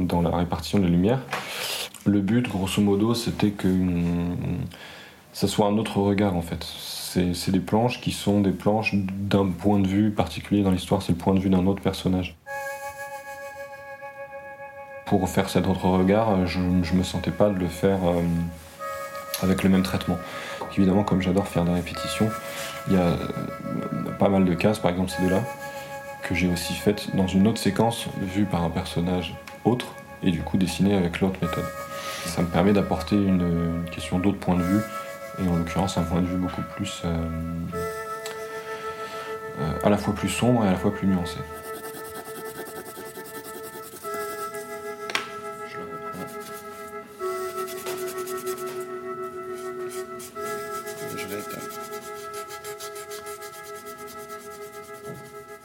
dans 0.00 0.20
la 0.22 0.36
répartition 0.36 0.78
de 0.78 0.84
la 0.84 0.90
lumière. 0.90 1.20
Le 2.04 2.20
but, 2.20 2.48
grosso 2.48 2.82
modo, 2.82 3.14
c'était 3.14 3.50
que 3.50 3.68
ça 5.32 5.46
soit 5.46 5.66
un 5.66 5.78
autre 5.78 5.98
regard 5.98 6.36
en 6.36 6.42
fait 6.42 6.66
c'est 7.32 7.50
des 7.50 7.60
planches 7.60 8.00
qui 8.00 8.10
sont 8.10 8.40
des 8.40 8.50
planches 8.50 8.94
d'un 8.94 9.46
point 9.46 9.78
de 9.78 9.86
vue 9.86 10.10
particulier 10.10 10.62
dans 10.62 10.70
l'histoire, 10.70 11.02
c'est 11.02 11.12
le 11.12 11.18
point 11.18 11.34
de 11.34 11.40
vue 11.40 11.50
d'un 11.50 11.66
autre 11.66 11.82
personnage. 11.82 12.36
Pour 15.06 15.28
faire 15.28 15.48
cet 15.48 15.66
autre 15.68 15.84
regard, 15.86 16.46
je 16.46 16.58
ne 16.58 16.96
me 16.98 17.02
sentais 17.02 17.30
pas 17.30 17.50
de 17.50 17.58
le 17.58 17.68
faire 17.68 17.98
euh, 18.04 18.22
avec 19.42 19.62
le 19.62 19.68
même 19.68 19.82
traitement. 19.82 20.18
évidemment, 20.76 21.04
comme 21.04 21.20
j'adore 21.20 21.46
faire 21.46 21.64
des 21.64 21.72
répétitions, 21.72 22.28
il 22.88 22.94
y 22.94 22.96
a 22.96 23.02
euh, 23.02 23.16
pas 24.18 24.28
mal 24.28 24.44
de 24.44 24.54
cases, 24.54 24.78
par 24.78 24.90
exemple 24.90 25.10
ces 25.10 25.22
deux-là, 25.22 25.42
que 26.22 26.34
j'ai 26.34 26.50
aussi 26.50 26.72
faites 26.74 27.14
dans 27.14 27.26
une 27.26 27.46
autre 27.46 27.58
séquence 27.58 28.06
vue 28.34 28.44
par 28.44 28.64
un 28.64 28.70
personnage 28.70 29.36
autre, 29.64 29.86
et 30.22 30.30
du 30.30 30.40
coup 30.40 30.56
dessiné 30.56 30.94
avec 30.94 31.20
l'autre 31.20 31.38
méthode. 31.40 31.66
Ça 32.24 32.42
me 32.42 32.48
permet 32.48 32.72
d'apporter 32.72 33.14
une 33.14 33.84
question 33.92 34.18
d'autre 34.18 34.38
point 34.38 34.56
de 34.56 34.62
vue 34.62 34.80
et 35.38 35.48
en 35.48 35.56
l'occurrence 35.56 35.98
un 35.98 36.02
point 36.02 36.20
de 36.20 36.26
vue 36.26 36.36
beaucoup 36.36 36.62
plus 36.76 37.02
euh, 37.04 37.16
euh, 39.60 39.72
à 39.82 39.90
la 39.90 39.96
fois 39.96 40.14
plus 40.14 40.28
sombre 40.28 40.64
et 40.64 40.68
à 40.68 40.72
la 40.72 40.76
fois 40.76 40.92
plus 40.92 41.06
nuancé. 41.06 41.38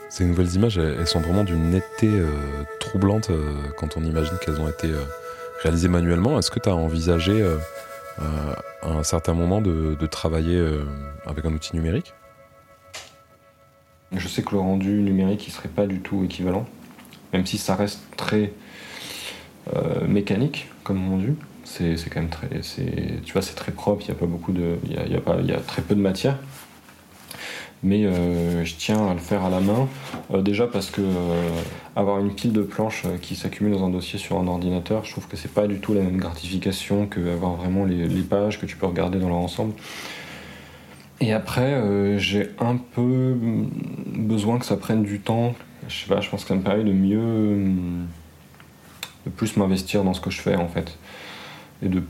Ces 0.09 0.25
nouvelles 0.25 0.53
images, 0.53 0.77
elles, 0.77 1.07
sont 1.07 1.21
vraiment 1.21 1.45
d'une 1.45 1.69
netteté 1.69 2.11
troublante 2.81 3.31
quand 3.77 3.95
on 3.95 4.03
imagine 4.03 4.37
qu'elles 4.41 4.59
ont 4.59 4.67
été 4.67 4.91
réalisées 5.63 5.87
manuellement. 5.87 6.37
Est-ce 6.37 6.51
que 6.51 6.59
tu 6.59 6.67
as 6.67 6.75
envisagé 6.75 7.41
à 8.19 8.89
un 8.89 9.03
certain 9.03 9.33
moment 9.33 9.61
de, 9.61 10.05
travailler 10.07 10.61
avec 11.25 11.45
un 11.45 11.53
outil 11.53 11.75
numérique. 11.75 12.13
Je 14.11 14.27
sais 14.27 14.41
que 14.41 14.51
le 14.51 14.59
rendu 14.59 14.89
numérique, 15.01 15.47
il 15.47 15.51
serait 15.51 15.69
pas 15.69 15.85
du 15.85 15.99
tout 15.99 16.23
équivalent, 16.23 16.65
même 17.31 17.45
si 17.45 17.57
ça 17.57 17.75
reste 17.75 18.01
très 18.17 18.53
mécanique 20.07 20.67
comme 20.83 21.09
rendu. 21.09 21.35
C'est 21.63 21.95
quand 22.09 22.21
même 22.21 22.29
très 22.29 22.49
tu 22.49 23.33
vois 23.33 23.43
c'est 23.43 23.53
très 23.53 23.71
propre 23.71 24.03
il 24.03 24.07
y 24.07 24.11
a 24.11 24.15
pas 24.15 24.25
beaucoup 24.25 24.51
de 24.51 24.77
il 24.85 25.47
y 25.47 25.51
a 25.53 25.59
très 25.59 25.83
peu 25.83 25.93
de 25.93 26.01
matière 26.01 26.37
mais 27.83 28.05
euh, 28.05 28.65
je 28.65 28.75
tiens 28.75 29.07
à 29.07 29.13
le 29.13 29.19
faire 29.19 29.43
à 29.43 29.49
la 29.49 29.59
main. 29.59 29.87
Euh, 30.33 30.41
déjà 30.41 30.67
parce 30.67 30.89
que 30.89 31.01
euh, 31.01 31.49
avoir 31.95 32.19
une 32.19 32.33
pile 32.33 32.51
de 32.51 32.61
planches 32.61 33.03
qui 33.21 33.35
s'accumule 33.35 33.73
dans 33.73 33.85
un 33.85 33.89
dossier 33.89 34.19
sur 34.19 34.37
un 34.37 34.47
ordinateur 34.47 35.05
je 35.05 35.11
trouve 35.11 35.27
que 35.27 35.37
c'est 35.37 35.51
pas 35.53 35.67
du 35.67 35.79
tout 35.79 35.93
la 35.93 36.01
même 36.01 36.17
gratification 36.17 37.07
que 37.07 37.19
avoir 37.33 37.55
vraiment 37.55 37.85
les, 37.85 38.07
les 38.07 38.21
pages 38.21 38.59
que 38.59 38.65
tu 38.65 38.75
peux 38.75 38.85
regarder 38.85 39.19
dans 39.19 39.29
leur 39.29 39.37
ensemble. 39.37 39.73
Et 41.21 41.33
après 41.33 42.17
j'ai 42.17 42.49
un 42.59 42.77
peu 42.77 43.35
besoin 44.15 44.57
que 44.57 44.65
ça 44.65 44.77
prenne 44.77 45.03
du 45.03 45.19
temps. 45.19 45.53
Je 45.87 46.03
sais 46.03 46.07
pas 46.07 46.21
je 46.21 46.29
pense 46.29 46.43
que 46.43 46.49
ça 46.49 46.55
me 46.55 46.61
permet 46.61 46.83
de 46.83 46.93
mieux 46.93 47.73
de 49.25 49.29
plus 49.29 49.57
m'investir 49.57 50.03
dans 50.03 50.13
ce 50.13 50.21
que 50.21 50.29
je 50.29 50.41
fais 50.41 50.55
en 50.55 50.67
fait. 50.67 50.97
Et 51.83 51.89
de 51.89 52.03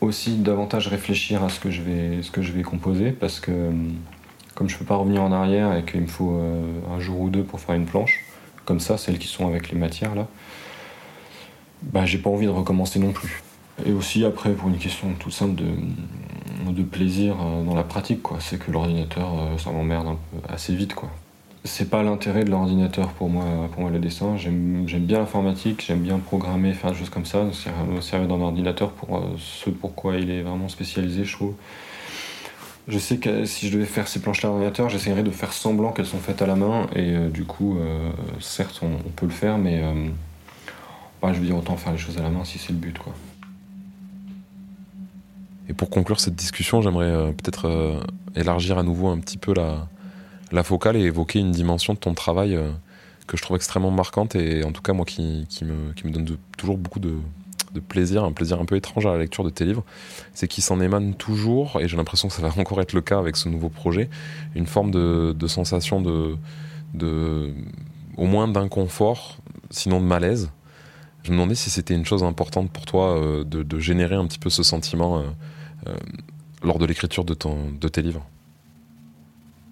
aussi 0.00 0.36
davantage 0.36 0.88
réfléchir 0.88 1.42
à 1.42 1.48
ce 1.48 1.58
que 1.58 1.70
je 1.70 1.82
vais, 1.82 2.22
ce 2.22 2.30
que 2.30 2.42
je 2.42 2.52
vais 2.52 2.62
composer 2.62 3.12
parce 3.12 3.40
que 3.40 3.70
comme 4.56 4.70
je 4.70 4.76
peux 4.76 4.86
pas 4.86 4.96
revenir 4.96 5.22
en 5.22 5.30
arrière 5.30 5.76
et 5.76 5.84
qu'il 5.84 6.00
me 6.00 6.06
faut 6.06 6.32
euh, 6.32 6.80
un 6.90 6.98
jour 6.98 7.20
ou 7.20 7.28
deux 7.28 7.44
pour 7.44 7.60
faire 7.60 7.76
une 7.76 7.84
planche, 7.84 8.24
comme 8.64 8.80
ça, 8.80 8.98
celles 8.98 9.18
qui 9.18 9.28
sont 9.28 9.46
avec 9.46 9.70
les 9.70 9.78
matières 9.78 10.16
là, 10.16 10.26
bah 11.82 12.06
j'ai 12.06 12.18
pas 12.18 12.30
envie 12.30 12.46
de 12.46 12.50
recommencer 12.50 12.98
non 12.98 13.12
plus. 13.12 13.42
Et 13.84 13.92
aussi 13.92 14.24
après 14.24 14.52
pour 14.52 14.68
une 14.68 14.78
question 14.78 15.08
toute 15.20 15.32
simple 15.32 15.54
de, 15.54 16.72
de 16.72 16.82
plaisir 16.82 17.36
euh, 17.38 17.62
dans 17.64 17.74
la 17.74 17.84
pratique 17.84 18.22
quoi, 18.22 18.38
c'est 18.40 18.58
que 18.58 18.72
l'ordinateur 18.72 19.28
euh, 19.34 19.58
ça 19.58 19.70
m'emmerde 19.70 20.16
assez 20.48 20.74
vite 20.74 20.94
quoi 20.94 21.10
c'est 21.64 21.90
pas 21.90 22.04
l'intérêt 22.04 22.44
de 22.44 22.50
l'ordinateur 22.50 23.08
pour 23.08 23.28
moi, 23.28 23.44
pour 23.72 23.80
moi 23.80 23.90
le 23.90 23.98
dessin. 23.98 24.36
J'aime 24.36 24.84
bien 24.84 25.18
l'informatique, 25.18 25.82
j'aime 25.84 25.98
bien 25.98 26.20
programmer, 26.20 26.72
faire 26.72 26.92
des 26.92 26.96
choses 26.96 27.10
comme 27.10 27.24
ça, 27.24 27.42
me 27.42 28.00
servir 28.00 28.28
d'un 28.28 28.40
ordinateur 28.40 28.92
pour 28.92 29.20
ce 29.36 29.70
pourquoi 29.70 30.14
il 30.14 30.30
est 30.30 30.42
vraiment 30.42 30.68
spécialisé, 30.68 31.24
je 31.24 31.32
trouve. 31.32 31.54
Je 32.88 32.98
sais 32.98 33.18
que 33.18 33.44
si 33.44 33.68
je 33.68 33.72
devais 33.72 33.86
faire 33.86 34.06
ces 34.06 34.20
planches-là 34.20 34.48
à 34.48 34.52
l'ordinateur, 34.52 34.88
j'essaierais 34.88 35.24
de 35.24 35.30
faire 35.30 35.52
semblant 35.52 35.92
qu'elles 35.92 36.06
sont 36.06 36.18
faites 36.18 36.40
à 36.40 36.46
la 36.46 36.54
main, 36.54 36.86
et 36.94 37.16
euh, 37.16 37.28
du 37.28 37.44
coup, 37.44 37.78
euh, 37.78 38.10
certes, 38.40 38.80
on, 38.82 39.10
peut 39.10 39.26
le 39.26 39.32
faire, 39.32 39.58
mais 39.58 39.82
je 41.24 41.32
veux 41.32 41.46
dire, 41.46 41.56
autant 41.56 41.76
faire 41.76 41.92
les 41.92 41.98
choses 41.98 42.18
à 42.18 42.22
la 42.22 42.30
main 42.30 42.44
si 42.44 42.58
c'est 42.58 42.72
le 42.72 42.78
but, 42.78 42.96
quoi. 42.98 43.12
Et 45.68 45.72
pour 45.72 45.90
conclure 45.90 46.20
cette 46.20 46.36
discussion, 46.36 46.80
j'aimerais 46.80 47.32
peut-être 47.32 48.00
élargir 48.36 48.78
à 48.78 48.84
nouveau 48.84 49.08
un 49.08 49.18
petit 49.18 49.36
peu 49.36 49.52
la, 49.52 49.88
la 50.52 50.62
focale 50.62 50.96
et 50.96 51.02
évoquer 51.02 51.40
une 51.40 51.52
dimension 51.52 51.94
de 51.94 51.98
ton 51.98 52.14
travail 52.14 52.54
euh, 52.54 52.70
que 53.26 53.36
je 53.36 53.42
trouve 53.42 53.56
extrêmement 53.56 53.90
marquante 53.90 54.36
et 54.36 54.64
en 54.64 54.72
tout 54.72 54.82
cas 54.82 54.92
moi 54.92 55.04
qui, 55.04 55.46
me, 55.62 56.10
donne 56.10 56.36
toujours 56.56 56.78
beaucoup 56.78 57.00
de, 57.00 57.14
plaisir, 57.80 58.24
un 58.24 58.32
plaisir 58.32 58.60
un 58.60 58.64
peu 58.64 58.76
étrange 58.76 59.06
à 59.06 59.12
la 59.12 59.18
lecture 59.18 59.44
de 59.44 59.50
tes 59.50 59.64
livres, 59.64 59.84
c'est 60.34 60.48
qu'il 60.48 60.62
s'en 60.62 60.80
émane 60.80 61.14
toujours, 61.14 61.78
et 61.80 61.88
j'ai 61.88 61.96
l'impression 61.96 62.28
que 62.28 62.34
ça 62.34 62.42
va 62.42 62.52
encore 62.60 62.80
être 62.80 62.92
le 62.92 63.00
cas 63.00 63.18
avec 63.18 63.36
ce 63.36 63.48
nouveau 63.48 63.68
projet, 63.68 64.08
une 64.54 64.66
forme 64.66 64.90
de, 64.90 65.46
sensation 65.46 66.00
de, 66.00 66.36
de, 66.94 67.52
au 68.16 68.26
moins 68.26 68.48
d'inconfort, 68.48 69.38
sinon 69.70 70.00
de 70.00 70.06
malaise. 70.06 70.50
Je 71.22 71.30
me 71.30 71.36
demandais 71.36 71.56
si 71.56 71.70
c'était 71.70 71.94
une 71.94 72.04
chose 72.04 72.22
importante 72.22 72.70
pour 72.70 72.84
toi 72.84 73.16
euh, 73.16 73.44
de, 73.44 73.78
générer 73.78 74.14
un 74.14 74.26
petit 74.26 74.38
peu 74.38 74.50
ce 74.50 74.62
sentiment 74.62 75.24
euh, 75.86 75.96
lors 76.62 76.78
de 76.78 76.86
l'écriture 76.86 77.24
de, 77.24 77.34
de 77.34 77.88
tes 77.88 78.02
livres. 78.02 78.24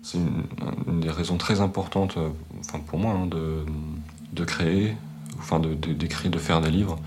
C'est 0.05 0.19
une, 0.19 1.01
des 1.01 1.11
raisons 1.11 1.39
très 1.39 1.63
importantes, 1.63 2.19
euh, 2.19 2.29
enfin 2.61 2.79
pour 2.79 2.99
moi, 2.99 3.13
hein, 3.13 3.27
de, 3.27 4.45
créer, 4.45 4.95
enfin 5.39 5.59
de, 5.61 5.73
d'écrire, 5.73 6.31
de, 6.31 6.39
faire 6.39 6.61
des 6.61 6.71
livres. 6.71 6.99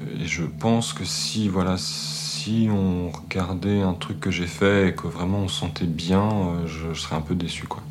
Et 0.00 0.26
je 0.26 0.44
pense 0.44 0.92
que 0.92 1.04
si, 1.04 1.48
voilà, 1.48 1.76
si 1.76 2.68
on 2.70 3.10
regardait 3.10 3.82
un 3.82 3.94
truc 3.94 4.20
que 4.20 4.30
j'ai 4.30 4.46
fait 4.46 4.88
et 4.88 4.94
que 4.94 5.08
vraiment 5.08 5.38
on 5.38 5.48
sentait 5.48 5.86
bien, 5.86 6.30
euh, 6.30 6.66
je, 6.66 6.94
serais 6.94 7.16
un 7.16 7.20
peu 7.20 7.34
déçu, 7.34 7.66
quoi. 7.66 7.82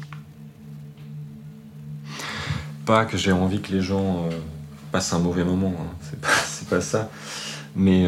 Pas 2.85 3.05
que 3.05 3.17
j'ai 3.17 3.33
envie 3.33 3.61
que 3.61 3.73
les 3.73 3.81
gens 3.81 4.25
euh, 4.25 4.39
passent 4.91 5.11
un 5.11 5.19
mauvais 5.19 5.43
moment, 5.43 5.73
hein. 5.77 5.95
c'est, 6.45 6.69
pas, 6.69 6.81
ça. 6.81 7.09
Mais 7.75 8.05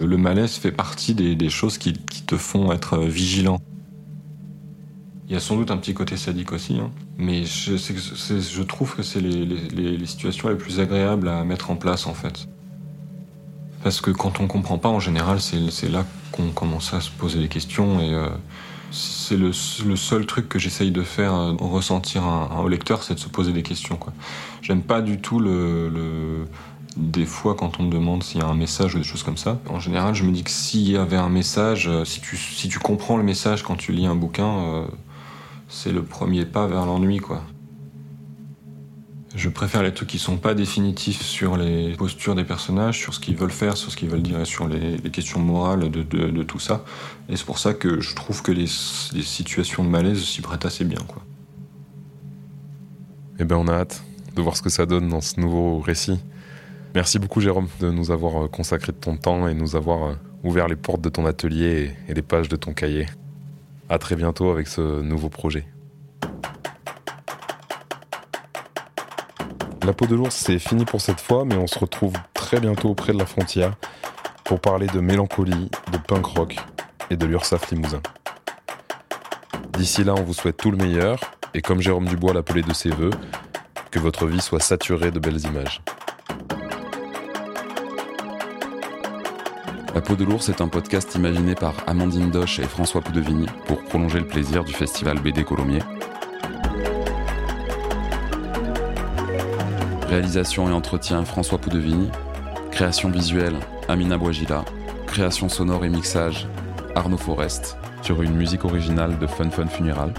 le 0.00 0.16
malaise 0.16 0.56
fait 0.56 0.72
partie 0.72 1.14
des, 1.14 1.50
choses 1.50 1.78
qui 1.78 1.94
te 1.94 2.36
font 2.36 2.72
être 2.72 2.98
vigilant. 2.98 3.60
Il 5.28 5.34
y 5.34 5.36
a 5.36 5.40
sans 5.40 5.56
doute 5.56 5.70
un 5.70 5.76
petit 5.76 5.92
côté 5.92 6.16
sadique 6.16 6.52
aussi, 6.52 6.78
hein. 6.78 6.90
mais 7.18 7.44
je, 7.44 8.62
trouve 8.62 8.96
que 8.96 9.02
c'est 9.02 9.20
les, 9.20 10.06
situations 10.06 10.48
les 10.48 10.54
plus 10.54 10.80
agréables 10.80 11.28
à 11.28 11.44
mettre 11.44 11.70
en 11.70 11.76
place 11.76 12.06
en 12.06 12.14
fait. 12.14 12.48
Parce 13.82 14.00
que 14.00 14.10
quand 14.10 14.40
on 14.40 14.46
comprend 14.46 14.78
pas, 14.78 14.88
en 14.88 15.00
général, 15.00 15.38
c'est 15.40 15.90
là 15.90 16.06
qu'on 16.32 16.48
commence 16.48 16.94
à 16.94 17.02
se 17.02 17.10
poser 17.10 17.40
des 17.40 17.48
questions 17.48 18.00
et 18.00 18.14
euh, 18.14 18.28
c'est 18.90 19.36
le, 19.36 19.52
seul 19.52 20.24
truc 20.24 20.48
que 20.48 20.58
j'essaye 20.58 20.92
de 20.92 21.02
faire 21.02 21.34
euh, 21.34 21.52
ressentir 21.60 22.22
au 22.58 22.68
lecteur, 22.68 23.02
c'est 23.02 23.14
de 23.14 23.20
se 23.20 23.28
poser 23.28 23.52
des 23.52 23.62
questions. 23.62 24.00
J'aime 24.62 24.80
pas 24.80 25.02
du 25.02 25.20
tout 25.20 25.40
le, 25.40 26.46
des 26.96 27.26
fois 27.26 27.54
quand 27.54 27.80
on 27.80 27.82
me 27.82 27.90
demande 27.90 28.22
s'il 28.22 28.40
y 28.40 28.44
a 28.44 28.46
un 28.46 28.54
message 28.54 28.94
ou 28.94 28.98
des 28.98 29.04
choses 29.04 29.24
comme 29.24 29.36
ça. 29.36 29.58
En 29.68 29.78
général, 29.78 30.14
je 30.14 30.24
me 30.24 30.32
dis 30.32 30.42
que 30.42 30.50
s'il 30.50 30.90
y 30.90 30.96
avait 30.96 31.18
un 31.18 31.28
message, 31.28 31.86
euh, 31.86 32.06
si 32.06 32.68
tu 32.70 32.78
comprends 32.78 33.18
le 33.18 33.24
message 33.24 33.62
quand 33.62 33.76
tu 33.76 33.92
lis 33.92 34.06
un 34.06 34.16
bouquin, 34.16 34.86
c'est 35.68 35.92
le 35.92 36.02
premier 36.02 36.46
pas 36.46 36.66
vers 36.66 36.86
l'ennui, 36.86 37.18
quoi. 37.18 37.42
Je 39.34 39.50
préfère 39.50 39.82
les 39.82 39.92
trucs 39.92 40.08
qui 40.08 40.18
sont 40.18 40.38
pas 40.38 40.54
définitifs 40.54 41.20
sur 41.22 41.58
les 41.58 41.94
postures 41.94 42.34
des 42.34 42.44
personnages, 42.44 42.98
sur 42.98 43.12
ce 43.12 43.20
qu'ils 43.20 43.36
veulent 43.36 43.50
faire, 43.50 43.76
sur 43.76 43.92
ce 43.92 43.96
qu'ils 43.96 44.08
veulent 44.08 44.22
dire, 44.22 44.44
sur 44.46 44.66
les, 44.66 44.98
questions 45.10 45.38
morales 45.38 45.90
de, 45.90 46.42
tout 46.42 46.58
ça. 46.58 46.82
Et 47.28 47.36
c'est 47.36 47.44
pour 47.44 47.58
ça 47.58 47.74
que 47.74 48.00
je 48.00 48.16
trouve 48.16 48.42
que 48.42 48.50
les, 48.50 48.66
situations 48.66 49.84
de 49.84 49.88
malaise 49.88 50.24
s'y 50.24 50.40
prêtent 50.40 50.64
assez 50.64 50.84
bien, 50.84 51.00
quoi. 51.06 51.22
Eh 53.38 53.44
ben, 53.44 53.56
on 53.56 53.68
a 53.68 53.74
hâte 53.74 54.02
de 54.34 54.42
voir 54.42 54.56
ce 54.56 54.62
que 54.62 54.70
ça 54.70 54.86
donne 54.86 55.08
dans 55.08 55.20
ce 55.20 55.38
nouveau 55.38 55.78
récit. 55.78 56.18
Merci 56.94 57.18
beaucoup, 57.18 57.40
Jérôme, 57.40 57.68
de 57.78 57.90
nous 57.90 58.10
avoir 58.10 58.44
euh, 58.44 58.48
consacré 58.48 58.92
de 58.92 58.96
ton 58.96 59.16
temps 59.16 59.46
et 59.46 59.54
nous 59.54 59.76
avoir 59.76 60.04
euh, 60.04 60.14
ouvert 60.42 60.66
les 60.66 60.74
portes 60.74 61.02
de 61.02 61.10
ton 61.10 61.26
atelier 61.26 61.92
et 62.08 62.14
les 62.14 62.22
pages 62.22 62.48
de 62.48 62.56
ton 62.56 62.72
cahier. 62.72 63.06
À 63.90 63.98
très 63.98 64.16
bientôt 64.16 64.50
avec 64.50 64.68
ce 64.68 65.00
nouveau 65.00 65.28
projet. 65.28 65.66
La 69.84 69.94
peau 69.94 70.06
de 70.06 70.14
l'ours, 70.14 70.34
c'est 70.36 70.58
fini 70.58 70.84
pour 70.84 71.00
cette 71.00 71.20
fois, 71.20 71.46
mais 71.46 71.56
on 71.56 71.66
se 71.66 71.78
retrouve 71.78 72.12
très 72.34 72.60
bientôt 72.60 72.90
auprès 72.90 73.14
de 73.14 73.18
la 73.18 73.24
frontière 73.24 73.74
pour 74.44 74.60
parler 74.60 74.86
de 74.86 75.00
mélancolie, 75.00 75.70
de 75.92 75.96
punk 75.96 76.26
rock 76.26 76.56
et 77.08 77.16
de 77.16 77.24
l'Ursaf 77.24 77.70
Limousin. 77.70 78.02
D'ici 79.72 80.04
là, 80.04 80.14
on 80.14 80.22
vous 80.22 80.34
souhaite 80.34 80.58
tout 80.58 80.70
le 80.70 80.76
meilleur 80.76 81.20
et 81.54 81.62
comme 81.62 81.80
Jérôme 81.80 82.06
Dubois 82.06 82.34
l'appelait 82.34 82.62
de 82.62 82.74
ses 82.74 82.90
voeux, 82.90 83.12
que 83.90 83.98
votre 83.98 84.26
vie 84.26 84.40
soit 84.40 84.60
saturée 84.60 85.10
de 85.10 85.18
belles 85.18 85.44
images. 85.46 85.80
La 89.98 90.02
peau 90.02 90.14
de 90.14 90.22
l'ours 90.22 90.48
est 90.48 90.60
un 90.60 90.68
podcast 90.68 91.16
imaginé 91.16 91.56
par 91.56 91.74
Amandine 91.88 92.30
Doche 92.30 92.60
et 92.60 92.68
François 92.68 93.00
Poudevigny 93.00 93.46
pour 93.66 93.82
prolonger 93.82 94.20
le 94.20 94.28
plaisir 94.28 94.62
du 94.62 94.72
festival 94.72 95.18
BD 95.18 95.42
Colomiers. 95.42 95.82
Réalisation 100.06 100.70
et 100.70 100.72
entretien 100.72 101.24
François 101.24 101.58
Poudevigny. 101.58 102.10
Création 102.70 103.10
visuelle 103.10 103.56
Amina 103.88 104.16
Bouagila. 104.16 104.64
Création 105.08 105.48
sonore 105.48 105.84
et 105.84 105.88
mixage 105.88 106.46
Arnaud 106.94 107.18
Forest 107.18 107.76
sur 108.02 108.22
une 108.22 108.36
musique 108.36 108.64
originale 108.64 109.18
de 109.18 109.26
Fun 109.26 109.50
Fun 109.50 109.66
Funeral. 109.66 110.14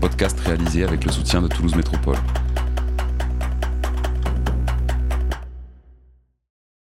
Podcast 0.00 0.38
réalisé 0.38 0.84
avec 0.84 1.04
le 1.04 1.10
soutien 1.10 1.42
de 1.42 1.48
Toulouse 1.48 1.74
Métropole. 1.74 2.14